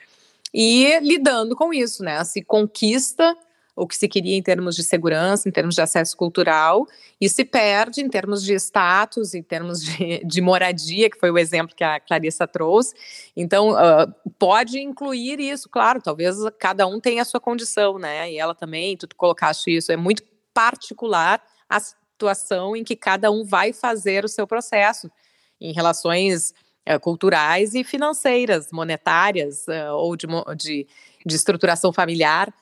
e 0.54 0.98
lidando 1.00 1.54
com 1.54 1.72
isso, 1.74 2.02
né? 2.02 2.24
Se 2.24 2.40
conquista 2.42 3.36
o 3.74 3.86
que 3.86 3.96
se 3.96 4.06
queria 4.06 4.36
em 4.36 4.42
termos 4.42 4.76
de 4.76 4.82
segurança, 4.82 5.48
em 5.48 5.52
termos 5.52 5.74
de 5.74 5.80
acesso 5.80 6.16
cultural, 6.16 6.86
e 7.20 7.28
se 7.28 7.44
perde 7.44 8.02
em 8.02 8.08
termos 8.08 8.42
de 8.42 8.54
status, 8.54 9.34
em 9.34 9.42
termos 9.42 9.82
de, 9.82 10.22
de 10.26 10.40
moradia, 10.40 11.08
que 11.08 11.18
foi 11.18 11.30
o 11.30 11.38
exemplo 11.38 11.74
que 11.74 11.84
a 11.84 11.98
Clarissa 11.98 12.46
trouxe. 12.46 12.94
Então, 13.34 13.70
uh, 13.70 14.12
pode 14.38 14.78
incluir 14.78 15.40
isso, 15.40 15.68
claro, 15.68 16.02
talvez 16.02 16.36
cada 16.58 16.86
um 16.86 17.00
tenha 17.00 17.22
a 17.22 17.24
sua 17.24 17.40
condição, 17.40 17.98
né? 17.98 18.30
E 18.30 18.38
ela 18.38 18.54
também, 18.54 18.96
tu 18.96 19.08
colocaste 19.16 19.74
isso, 19.74 19.90
é 19.90 19.96
muito 19.96 20.22
particular 20.52 21.42
a 21.68 21.80
situação 21.80 22.76
em 22.76 22.84
que 22.84 22.94
cada 22.94 23.30
um 23.30 23.44
vai 23.44 23.72
fazer 23.72 24.24
o 24.24 24.28
seu 24.28 24.46
processo 24.46 25.10
em 25.58 25.72
relações 25.72 26.52
uh, 26.86 27.00
culturais 27.00 27.74
e 27.74 27.82
financeiras, 27.82 28.68
monetárias 28.70 29.66
uh, 29.66 29.94
ou 29.94 30.14
de, 30.14 30.26
de, 30.56 30.86
de 31.24 31.34
estruturação 31.34 31.90
familiar. 31.90 32.52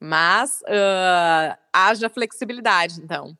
Mas 0.00 0.60
uh, 0.62 1.56
haja 1.72 2.08
flexibilidade, 2.08 3.00
então. 3.00 3.36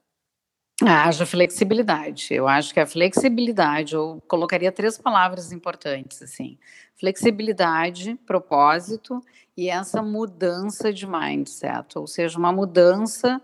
Haja 0.82 1.24
flexibilidade. 1.24 2.28
Eu 2.30 2.48
acho 2.48 2.74
que 2.74 2.80
a 2.80 2.86
flexibilidade, 2.86 3.94
eu 3.94 4.22
colocaria 4.26 4.72
três 4.72 4.98
palavras 4.98 5.52
importantes, 5.52 6.20
assim. 6.20 6.58
Flexibilidade, 6.96 8.16
propósito 8.26 9.22
e 9.56 9.68
essa 9.68 10.02
mudança 10.02 10.92
de 10.92 11.06
mindset, 11.06 11.96
ou 11.96 12.06
seja, 12.06 12.38
uma 12.38 12.52
mudança 12.52 13.40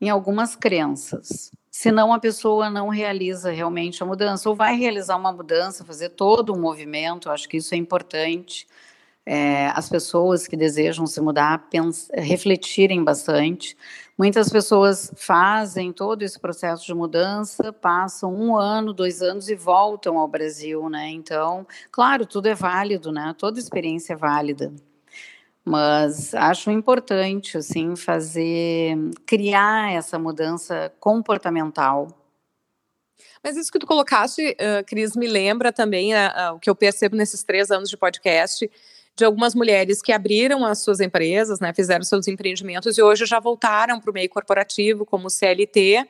em 0.00 0.08
algumas 0.08 0.56
crenças. 0.56 1.52
Senão 1.70 2.12
a 2.12 2.18
pessoa 2.18 2.70
não 2.70 2.88
realiza 2.88 3.50
realmente 3.50 4.02
a 4.02 4.06
mudança, 4.06 4.48
ou 4.48 4.54
vai 4.54 4.76
realizar 4.76 5.16
uma 5.16 5.32
mudança, 5.32 5.84
fazer 5.84 6.10
todo 6.10 6.54
um 6.54 6.60
movimento, 6.60 7.30
acho 7.30 7.48
que 7.48 7.58
isso 7.58 7.74
é 7.74 7.78
importante 7.78 8.66
é, 9.24 9.68
as 9.68 9.88
pessoas 9.88 10.46
que 10.46 10.56
desejam 10.56 11.06
se 11.06 11.20
mudar 11.20 11.68
refletirem 12.12 13.02
bastante. 13.02 13.76
Muitas 14.18 14.50
pessoas 14.50 15.12
fazem 15.16 15.92
todo 15.92 16.22
esse 16.22 16.38
processo 16.38 16.84
de 16.84 16.94
mudança, 16.94 17.72
passam 17.72 18.34
um 18.34 18.56
ano, 18.56 18.92
dois 18.92 19.22
anos 19.22 19.48
e 19.48 19.54
voltam 19.54 20.18
ao 20.18 20.28
Brasil, 20.28 20.88
né? 20.88 21.08
Então, 21.10 21.66
claro, 21.90 22.26
tudo 22.26 22.46
é 22.46 22.54
válido, 22.54 23.10
né? 23.12 23.34
Toda 23.38 23.58
experiência 23.58 24.14
é 24.14 24.16
válida. 24.16 24.72
Mas 25.64 26.34
acho 26.34 26.70
importante, 26.70 27.56
assim, 27.56 27.94
fazer, 27.94 28.96
criar 29.24 29.92
essa 29.92 30.18
mudança 30.18 30.92
comportamental, 30.98 32.08
mas 33.42 33.56
isso 33.56 33.72
que 33.72 33.78
tu 33.78 33.86
colocaste, 33.86 34.50
uh, 34.52 34.84
Cris, 34.86 35.16
me 35.16 35.26
lembra 35.26 35.72
também 35.72 36.14
uh, 36.14 36.52
uh, 36.52 36.54
o 36.54 36.60
que 36.60 36.70
eu 36.70 36.76
percebo 36.76 37.16
nesses 37.16 37.42
três 37.42 37.70
anos 37.70 37.90
de 37.90 37.96
podcast, 37.96 38.70
de 39.16 39.24
algumas 39.24 39.54
mulheres 39.54 40.00
que 40.00 40.12
abriram 40.12 40.64
as 40.64 40.82
suas 40.82 41.00
empresas, 41.00 41.60
né, 41.60 41.72
fizeram 41.74 42.02
seus 42.02 42.26
empreendimentos 42.28 42.96
e 42.96 43.02
hoje 43.02 43.26
já 43.26 43.38
voltaram 43.38 44.00
para 44.00 44.10
o 44.10 44.14
meio 44.14 44.28
corporativo 44.28 45.04
como 45.04 45.28
CLT. 45.28 46.06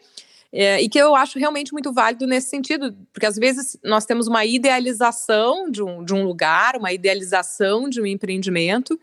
É, 0.55 0.83
e 0.83 0.89
que 0.89 0.99
eu 0.99 1.17
acho 1.17 1.39
realmente 1.39 1.73
muito 1.73 1.91
válido 1.95 2.27
nesse 2.27 2.51
sentido, 2.51 2.95
porque 3.11 3.25
às 3.25 3.37
vezes 3.37 3.79
nós 3.83 4.05
temos 4.05 4.29
uma 4.29 4.45
idealização 4.45 5.71
de 5.71 5.83
um, 5.83 6.05
de 6.05 6.13
um 6.13 6.25
lugar, 6.25 6.77
uma 6.77 6.93
idealização 6.93 7.89
de 7.89 8.03
um 8.03 8.05
empreendimento, 8.05 9.01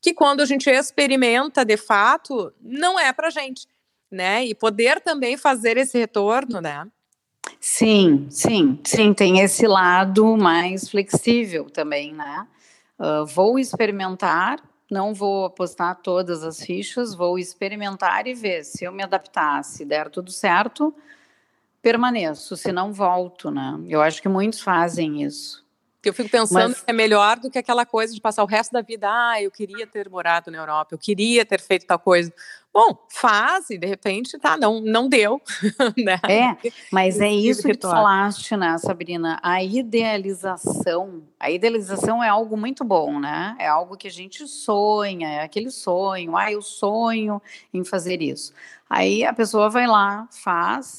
que 0.00 0.14
quando 0.14 0.40
a 0.40 0.46
gente 0.46 0.70
experimenta 0.70 1.66
de 1.66 1.76
fato, 1.76 2.50
não 2.62 2.98
é 2.98 3.12
para 3.12 3.28
gente, 3.28 3.66
né? 4.10 4.46
E 4.46 4.54
poder 4.54 4.98
também 5.02 5.36
fazer 5.36 5.76
esse 5.76 5.98
retorno, 5.98 6.62
né? 6.62 6.86
Sim, 7.60 8.26
sim, 8.30 8.78
sim, 8.82 9.12
tem 9.12 9.40
esse 9.40 9.66
lado 9.66 10.34
mais 10.34 10.88
flexível 10.88 11.68
também, 11.68 12.14
né? 12.14 12.46
Uh, 12.98 13.26
vou 13.26 13.58
experimentar, 13.58 14.62
não 14.90 15.12
vou 15.12 15.44
apostar 15.44 15.96
todas 15.96 16.42
as 16.42 16.60
fichas, 16.60 17.14
vou 17.14 17.38
experimentar 17.38 18.26
e 18.26 18.34
ver 18.34 18.64
se 18.64 18.84
eu 18.84 18.92
me 18.92 19.02
adaptar, 19.02 19.62
se 19.64 19.84
der 19.84 20.08
tudo 20.08 20.30
certo, 20.30 20.94
permaneço, 21.82 22.56
se 22.56 22.72
não 22.72 22.92
volto, 22.92 23.50
né? 23.50 23.78
Eu 23.88 24.00
acho 24.00 24.22
que 24.22 24.28
muitos 24.28 24.60
fazem 24.60 25.22
isso. 25.22 25.65
Eu 26.08 26.14
fico 26.14 26.30
pensando 26.30 26.70
Mas... 26.70 26.80
que 26.80 26.90
é 26.90 26.92
melhor 26.92 27.38
do 27.38 27.50
que 27.50 27.58
aquela 27.58 27.84
coisa 27.84 28.14
de 28.14 28.20
passar 28.20 28.42
o 28.42 28.46
resto 28.46 28.72
da 28.72 28.82
vida, 28.82 29.08
ah, 29.10 29.40
eu 29.42 29.50
queria 29.50 29.86
ter 29.86 30.08
morado 30.08 30.50
na 30.50 30.58
Europa, 30.58 30.94
eu 30.94 30.98
queria 30.98 31.44
ter 31.44 31.60
feito 31.60 31.86
tal 31.86 31.98
coisa. 31.98 32.32
Bom, 32.72 32.94
faz 33.08 33.70
e 33.70 33.78
de 33.78 33.86
repente, 33.86 34.38
tá, 34.38 34.54
não, 34.56 34.82
não 34.82 35.08
deu. 35.08 35.40
né? 35.96 36.20
É, 36.28 36.70
mas 36.92 37.18
é 37.20 37.30
isso 37.30 37.62
que 37.62 37.74
tu 37.74 37.88
falaste, 37.88 38.54
né, 38.54 38.76
Sabrina? 38.76 39.40
A 39.42 39.62
idealização, 39.62 41.22
a 41.40 41.50
idealização 41.50 42.22
é 42.22 42.28
algo 42.28 42.54
muito 42.54 42.84
bom, 42.84 43.18
né? 43.18 43.56
É 43.58 43.66
algo 43.66 43.96
que 43.96 44.08
a 44.08 44.10
gente 44.10 44.46
sonha, 44.46 45.26
é 45.26 45.42
aquele 45.42 45.70
sonho, 45.70 46.36
ah, 46.36 46.52
eu 46.52 46.60
sonho 46.60 47.40
em 47.72 47.82
fazer 47.82 48.20
isso. 48.20 48.52
Aí 48.90 49.24
a 49.24 49.32
pessoa 49.32 49.70
vai 49.70 49.86
lá, 49.86 50.28
faz, 50.30 50.98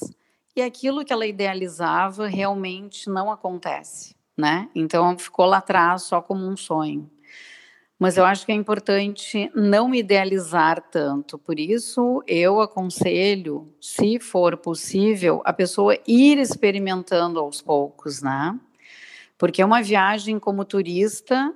e 0.56 0.62
aquilo 0.62 1.04
que 1.04 1.12
ela 1.12 1.24
idealizava 1.24 2.26
realmente 2.26 3.08
não 3.08 3.30
acontece, 3.30 4.16
né? 4.38 4.68
Então 4.74 5.18
ficou 5.18 5.44
lá 5.44 5.58
atrás 5.58 6.02
só 6.02 6.22
como 6.22 6.46
um 6.46 6.56
sonho. 6.56 7.10
Mas 7.98 8.16
eu 8.16 8.24
acho 8.24 8.46
que 8.46 8.52
é 8.52 8.54
importante 8.54 9.50
não 9.56 9.92
idealizar 9.92 10.80
tanto. 10.88 11.36
Por 11.36 11.58
isso, 11.58 12.22
eu 12.28 12.60
aconselho, 12.60 13.74
se 13.80 14.20
for 14.20 14.56
possível, 14.56 15.42
a 15.44 15.52
pessoa 15.52 15.98
ir 16.06 16.38
experimentando 16.38 17.40
aos 17.40 17.60
poucos, 17.60 18.22
né? 18.22 18.56
Porque 19.36 19.64
uma 19.64 19.82
viagem 19.82 20.38
como 20.38 20.64
turista 20.64 21.52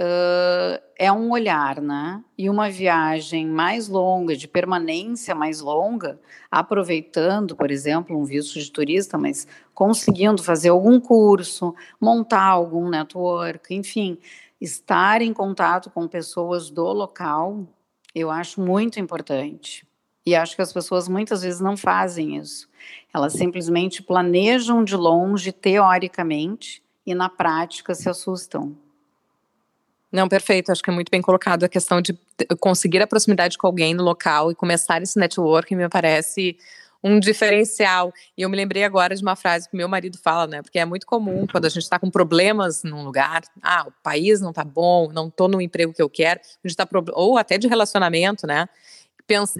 uh, 0.00 0.82
é 0.96 1.12
um 1.12 1.30
olhar, 1.30 1.80
né? 1.80 2.24
E 2.36 2.48
uma 2.48 2.70
viagem 2.70 3.46
mais 3.46 3.88
longa, 3.88 4.34
de 4.34 4.48
permanência 4.48 5.34
mais 5.34 5.60
longa, 5.60 6.18
aproveitando, 6.50 7.54
por 7.54 7.70
exemplo, 7.70 8.18
um 8.18 8.24
visto 8.24 8.58
de 8.58 8.70
turista, 8.70 9.18
mas 9.18 9.46
conseguindo 9.74 10.42
fazer 10.42 10.70
algum 10.70 10.98
curso, 10.98 11.74
montar 12.00 12.46
algum 12.46 12.88
network, 12.88 13.74
enfim 13.74 14.18
estar 14.60 15.22
em 15.22 15.32
contato 15.32 15.90
com 15.90 16.06
pessoas 16.06 16.70
do 16.70 16.84
local, 16.84 17.66
eu 18.14 18.30
acho 18.30 18.60
muito 18.60 19.00
importante. 19.00 19.86
E 20.26 20.34
acho 20.34 20.54
que 20.54 20.60
as 20.60 20.72
pessoas 20.72 21.08
muitas 21.08 21.42
vezes 21.42 21.60
não 21.60 21.76
fazem 21.76 22.36
isso. 22.36 22.68
Elas 23.12 23.32
simplesmente 23.32 24.02
planejam 24.02 24.84
de 24.84 24.94
longe, 24.94 25.50
teoricamente, 25.50 26.82
e 27.06 27.14
na 27.14 27.30
prática 27.30 27.94
se 27.94 28.08
assustam. 28.08 28.76
Não, 30.12 30.28
perfeito. 30.28 30.72
Acho 30.72 30.82
que 30.82 30.90
é 30.90 30.92
muito 30.92 31.10
bem 31.10 31.22
colocado 31.22 31.64
a 31.64 31.68
questão 31.68 32.00
de 32.00 32.18
conseguir 32.58 33.00
a 33.00 33.06
proximidade 33.06 33.56
com 33.56 33.66
alguém 33.66 33.94
no 33.94 34.02
local 34.02 34.50
e 34.50 34.54
começar 34.54 35.00
esse 35.02 35.18
networking 35.18 35.76
me 35.76 35.88
parece 35.88 36.56
um 37.02 37.18
diferencial. 37.18 38.12
E 38.36 38.42
eu 38.42 38.50
me 38.50 38.56
lembrei 38.56 38.84
agora 38.84 39.14
de 39.14 39.22
uma 39.22 39.36
frase 39.36 39.68
que 39.68 39.76
meu 39.76 39.88
marido 39.88 40.18
fala, 40.18 40.46
né? 40.46 40.62
Porque 40.62 40.78
é 40.78 40.84
muito 40.84 41.06
comum 41.06 41.46
quando 41.50 41.64
a 41.64 41.68
gente 41.68 41.82
está 41.82 41.98
com 41.98 42.10
problemas 42.10 42.82
num 42.82 43.04
lugar, 43.04 43.42
ah, 43.62 43.84
o 43.86 43.92
país 44.02 44.40
não 44.40 44.52
tá 44.52 44.64
bom, 44.64 45.10
não 45.12 45.30
tô 45.30 45.48
no 45.48 45.60
emprego 45.60 45.92
que 45.92 46.02
eu 46.02 46.10
quero, 46.10 46.40
a 46.40 46.68
gente 46.68 46.76
tá 46.76 46.86
ou 47.14 47.38
até 47.38 47.56
de 47.56 47.68
relacionamento, 47.68 48.46
né? 48.46 48.68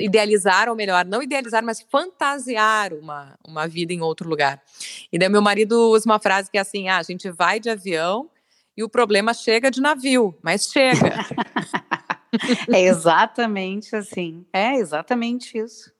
Idealizar, 0.00 0.68
ou 0.68 0.74
melhor, 0.74 1.04
não 1.04 1.22
idealizar, 1.22 1.62
mas 1.62 1.80
fantasiar 1.80 2.92
uma, 2.92 3.38
uma 3.46 3.68
vida 3.68 3.92
em 3.92 4.00
outro 4.00 4.28
lugar. 4.28 4.60
E 5.12 5.18
daí 5.18 5.28
meu 5.28 5.40
marido 5.40 5.92
usa 5.92 6.06
uma 6.06 6.18
frase 6.18 6.50
que 6.50 6.58
é 6.58 6.60
assim: 6.60 6.88
ah, 6.88 6.98
a 6.98 7.02
gente 7.04 7.30
vai 7.30 7.60
de 7.60 7.70
avião 7.70 8.28
e 8.80 8.82
o 8.82 8.88
problema 8.88 9.34
chega 9.34 9.70
de 9.70 9.78
navio, 9.78 10.34
mas 10.42 10.64
chega. 10.64 11.26
é 12.72 12.80
exatamente 12.80 13.94
assim. 13.94 14.46
É 14.50 14.74
exatamente 14.76 15.58
isso. 15.58 15.92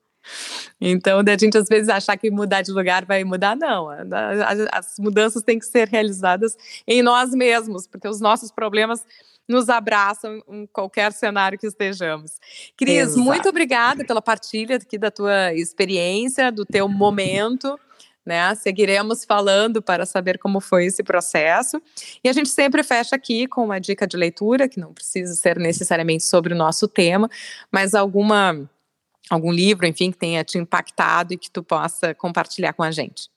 Então, 0.81 1.19
a 1.21 1.37
gente 1.37 1.59
às 1.59 1.69
vezes 1.69 1.91
achar 1.91 2.17
que 2.17 2.31
mudar 2.31 2.63
de 2.63 2.73
lugar 2.73 3.05
vai 3.05 3.23
mudar, 3.23 3.55
não. 3.55 3.91
As, 3.91 4.61
as 4.73 4.95
mudanças 4.99 5.43
têm 5.43 5.59
que 5.59 5.67
ser 5.67 5.89
realizadas 5.89 6.57
em 6.87 7.03
nós 7.03 7.33
mesmos, 7.33 7.87
porque 7.87 8.09
os 8.09 8.19
nossos 8.19 8.51
problemas 8.51 9.05
nos 9.47 9.69
abraçam 9.69 10.43
em 10.49 10.67
qualquer 10.67 11.13
cenário 11.13 11.59
que 11.59 11.67
estejamos. 11.67 12.39
Cris, 12.79 13.09
Exato. 13.09 13.21
muito 13.21 13.49
obrigada 13.49 14.07
pela 14.07 14.23
partilha 14.23 14.77
aqui 14.77 14.97
da 14.97 15.11
tua 15.11 15.53
experiência, 15.53 16.51
do 16.51 16.65
teu 16.65 16.89
momento. 16.89 17.79
Né? 18.31 18.55
Seguiremos 18.55 19.25
falando 19.25 19.83
para 19.83 20.07
saber 20.07 20.39
como 20.39 20.61
foi 20.61 20.85
esse 20.85 21.03
processo. 21.03 21.83
E 22.23 22.29
a 22.29 22.33
gente 22.33 22.49
sempre 22.49 22.81
fecha 22.85 23.17
aqui 23.17 23.49
com 23.49 23.65
uma 23.65 23.81
dica 23.81 24.07
de 24.07 24.17
leitura, 24.17 24.69
que 24.69 24.79
não 24.79 24.95
precisa 24.95 25.35
ser 25.35 25.59
necessariamente 25.59 26.23
sobre 26.23 26.55
o 26.55 26.57
nosso 26.57 26.87
tema, 26.87 27.29
mas 27.73 27.93
alguma 27.93 28.71
algum 29.29 29.51
livro, 29.51 29.85
enfim, 29.85 30.13
que 30.13 30.19
tenha 30.19 30.45
te 30.45 30.59
impactado 30.59 31.35
e 31.35 31.37
que 31.37 31.51
tu 31.51 31.61
possa 31.61 32.15
compartilhar 32.15 32.73
com 32.73 32.85
a 32.85 32.93
gente. 32.93 33.29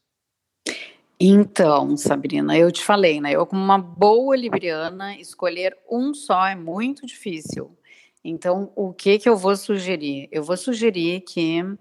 Então, 1.19 1.97
Sabrina, 1.97 2.55
eu 2.55 2.71
te 2.71 2.83
falei, 2.83 3.19
né? 3.19 3.31
Eu, 3.31 3.47
como 3.47 3.63
uma 3.63 3.79
boa 3.79 4.35
libriana, 4.35 5.15
escolher 5.17 5.75
um 5.89 6.13
só 6.13 6.45
é 6.45 6.55
muito 6.55 7.03
difícil. 7.07 7.75
Então, 8.23 8.71
o 8.75 8.93
que 8.93 9.19
que 9.19 9.27
eu 9.27 9.35
vou 9.35 9.55
sugerir? 9.55 10.29
Eu 10.31 10.43
vou 10.43 10.55
sugerir 10.55 11.21
que 11.21 11.61
uh, 11.61 11.77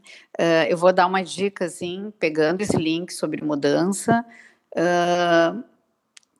eu 0.68 0.76
vou 0.76 0.92
dar 0.92 1.06
uma 1.06 1.22
dica, 1.22 1.66
assim, 1.66 2.12
pegando 2.18 2.62
esse 2.62 2.76
link 2.76 3.12
sobre 3.12 3.44
mudança. 3.44 4.24
Uh, 4.76 5.62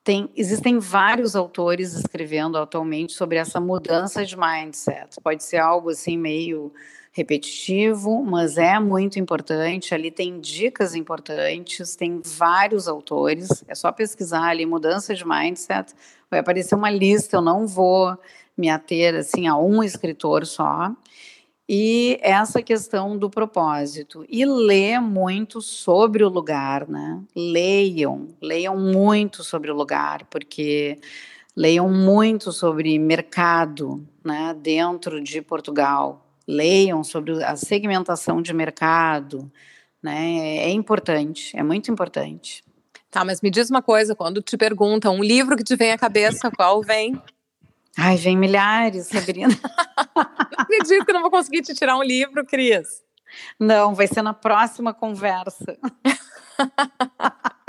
tem, 0.03 0.29
existem 0.35 0.79
vários 0.79 1.35
autores 1.35 1.93
escrevendo 1.93 2.57
atualmente 2.57 3.13
sobre 3.13 3.37
essa 3.37 3.61
mudança 3.61 4.25
de 4.25 4.35
mindset. 4.37 5.15
Pode 5.23 5.43
ser 5.43 5.57
algo 5.57 5.91
assim 5.91 6.17
meio 6.17 6.73
repetitivo, 7.13 8.21
mas 8.21 8.57
é 8.57 8.77
muito 8.79 9.17
importante. 9.17 9.93
Ali 9.93 10.11
tem 10.11 10.41
dicas 10.41 10.93
importantes, 10.95 11.95
tem 11.95 12.21
vários 12.25 12.89
autores. 12.89 13.63
É 13.67 13.75
só 13.75 13.91
pesquisar 13.93 14.49
ali 14.49 14.65
mudança 14.65 15.15
de 15.15 15.25
mindset, 15.25 15.93
vai 16.29 16.41
aparecer 16.41 16.75
uma 16.75 16.89
lista. 16.89 17.37
Eu 17.37 17.41
não 17.41 17.65
vou 17.65 18.17
me 18.57 18.69
ater 18.69 19.15
assim 19.15 19.47
a 19.47 19.57
um 19.57 19.83
escritor 19.83 20.45
só. 20.45 20.91
E 21.67 22.19
essa 22.21 22.61
questão 22.61 23.17
do 23.17 23.29
propósito. 23.29 24.25
E 24.27 24.45
ler 24.45 24.99
muito 24.99 25.61
sobre 25.61 26.23
o 26.23 26.29
lugar, 26.29 26.87
né? 26.87 27.21
Leiam, 27.35 28.27
leiam 28.41 28.77
muito 28.77 29.43
sobre 29.43 29.71
o 29.71 29.75
lugar, 29.75 30.25
porque 30.29 30.99
leiam 31.55 31.89
muito 31.89 32.51
sobre 32.51 32.99
mercado, 32.99 34.05
né, 34.23 34.55
dentro 34.59 35.21
de 35.21 35.39
Portugal 35.41 36.23
leiam 36.47 37.03
sobre 37.03 37.43
a 37.43 37.55
segmentação 37.55 38.41
de 38.41 38.53
mercado, 38.53 39.51
né? 40.01 40.57
É 40.57 40.69
importante, 40.69 41.57
é 41.57 41.63
muito 41.63 41.91
importante. 41.91 42.63
Tá, 43.09 43.23
mas 43.23 43.41
me 43.41 43.49
diz 43.49 43.69
uma 43.69 43.81
coisa, 43.81 44.15
quando 44.15 44.41
te 44.41 44.57
perguntam 44.57 45.15
um 45.15 45.23
livro 45.23 45.55
que 45.55 45.63
te 45.63 45.75
vem 45.75 45.91
à 45.91 45.97
cabeça, 45.97 46.51
qual 46.51 46.81
vem? 46.81 47.21
Ai, 47.97 48.17
vem 48.17 48.37
milhares, 48.37 49.07
Sabrina. 49.07 49.53
não 50.15 50.23
acredito 50.59 51.05
que 51.05 51.13
não 51.13 51.21
vou 51.21 51.31
conseguir 51.31 51.61
te 51.61 51.73
tirar 51.73 51.97
um 51.97 52.03
livro, 52.03 52.45
Cris. 52.45 53.03
Não, 53.59 53.93
vai 53.93 54.07
ser 54.07 54.21
na 54.21 54.33
próxima 54.33 54.93
conversa. 54.93 55.77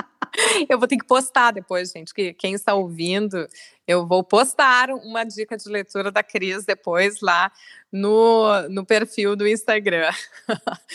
Eu 0.68 0.78
vou 0.78 0.88
ter 0.88 0.96
que 0.96 1.06
postar 1.06 1.52
depois, 1.52 1.92
gente, 1.92 2.12
que 2.12 2.32
quem 2.32 2.54
está 2.54 2.74
ouvindo, 2.74 3.46
eu 3.86 4.06
vou 4.06 4.24
postar 4.24 4.90
uma 4.90 5.24
dica 5.24 5.56
de 5.56 5.68
leitura 5.68 6.10
da 6.10 6.22
Cris 6.22 6.64
depois 6.64 7.20
lá 7.20 7.52
no, 7.92 8.68
no 8.68 8.84
perfil 8.84 9.36
do 9.36 9.46
Instagram. 9.46 10.10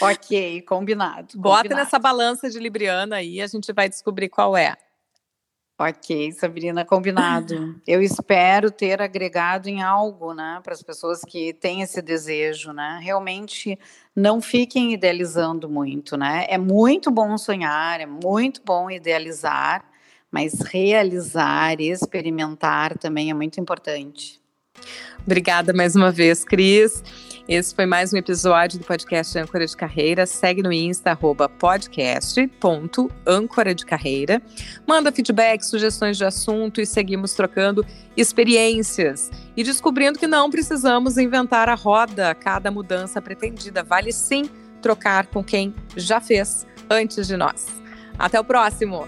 Ok, 0.01 0.61
combinado. 0.63 1.37
Bota 1.37 1.63
combinado. 1.63 1.83
nessa 1.83 1.97
balança 1.97 2.49
de 2.49 2.59
Libriana 2.59 3.17
aí, 3.17 3.41
a 3.41 3.47
gente 3.47 3.71
vai 3.71 3.87
descobrir 3.87 4.29
qual 4.29 4.57
é. 4.57 4.75
Ok, 5.81 6.33
Sabrina, 6.33 6.83
combinado. 6.83 7.73
Eu 7.87 8.01
espero 8.01 8.69
ter 8.69 9.01
agregado 9.01 9.69
em 9.69 9.81
algo, 9.81 10.33
né, 10.33 10.59
para 10.61 10.73
as 10.73 10.83
pessoas 10.83 11.21
que 11.21 11.53
têm 11.53 11.81
esse 11.81 12.01
desejo, 12.01 12.73
né? 12.73 12.99
Realmente 13.01 13.79
não 14.13 14.41
fiquem 14.41 14.91
idealizando 14.91 15.69
muito, 15.69 16.17
né? 16.17 16.45
É 16.49 16.57
muito 16.57 17.09
bom 17.09 17.37
sonhar, 17.37 18.01
é 18.01 18.05
muito 18.05 18.61
bom 18.65 18.91
idealizar, 18.91 19.85
mas 20.29 20.59
realizar, 20.59 21.79
experimentar 21.79 22.97
também 22.97 23.31
é 23.31 23.33
muito 23.33 23.61
importante. 23.61 24.37
Obrigada 25.25 25.71
mais 25.71 25.95
uma 25.95 26.11
vez, 26.11 26.43
Cris. 26.43 27.01
Esse 27.49 27.73
foi 27.73 27.87
mais 27.87 28.13
um 28.13 28.17
episódio 28.17 28.77
do 28.77 28.85
podcast 28.85 29.35
Âncora 29.35 29.65
de 29.65 29.75
Carreira. 29.75 30.27
Segue 30.27 30.61
no 30.61 30.71
Insta, 30.71 31.09
arroba 31.09 31.49
podcast.âncora 31.49 33.73
de 33.73 33.87
carreira. 33.87 34.39
Manda 34.85 35.11
feedback, 35.11 35.63
sugestões 35.63 36.15
de 36.15 36.23
assunto 36.23 36.79
e 36.79 36.85
seguimos 36.85 37.33
trocando 37.33 37.83
experiências 38.15 39.31
e 39.57 39.63
descobrindo 39.63 40.19
que 40.19 40.27
não 40.27 40.51
precisamos 40.51 41.17
inventar 41.17 41.67
a 41.69 41.73
roda 41.73 42.35
cada 42.35 42.69
mudança 42.69 43.19
pretendida. 43.19 43.81
Vale 43.81 44.13
sim 44.13 44.47
trocar 44.79 45.25
com 45.25 45.43
quem 45.43 45.73
já 45.97 46.21
fez 46.21 46.67
antes 46.87 47.25
de 47.25 47.35
nós. 47.35 47.65
Até 48.19 48.39
o 48.39 48.43
próximo! 48.43 49.07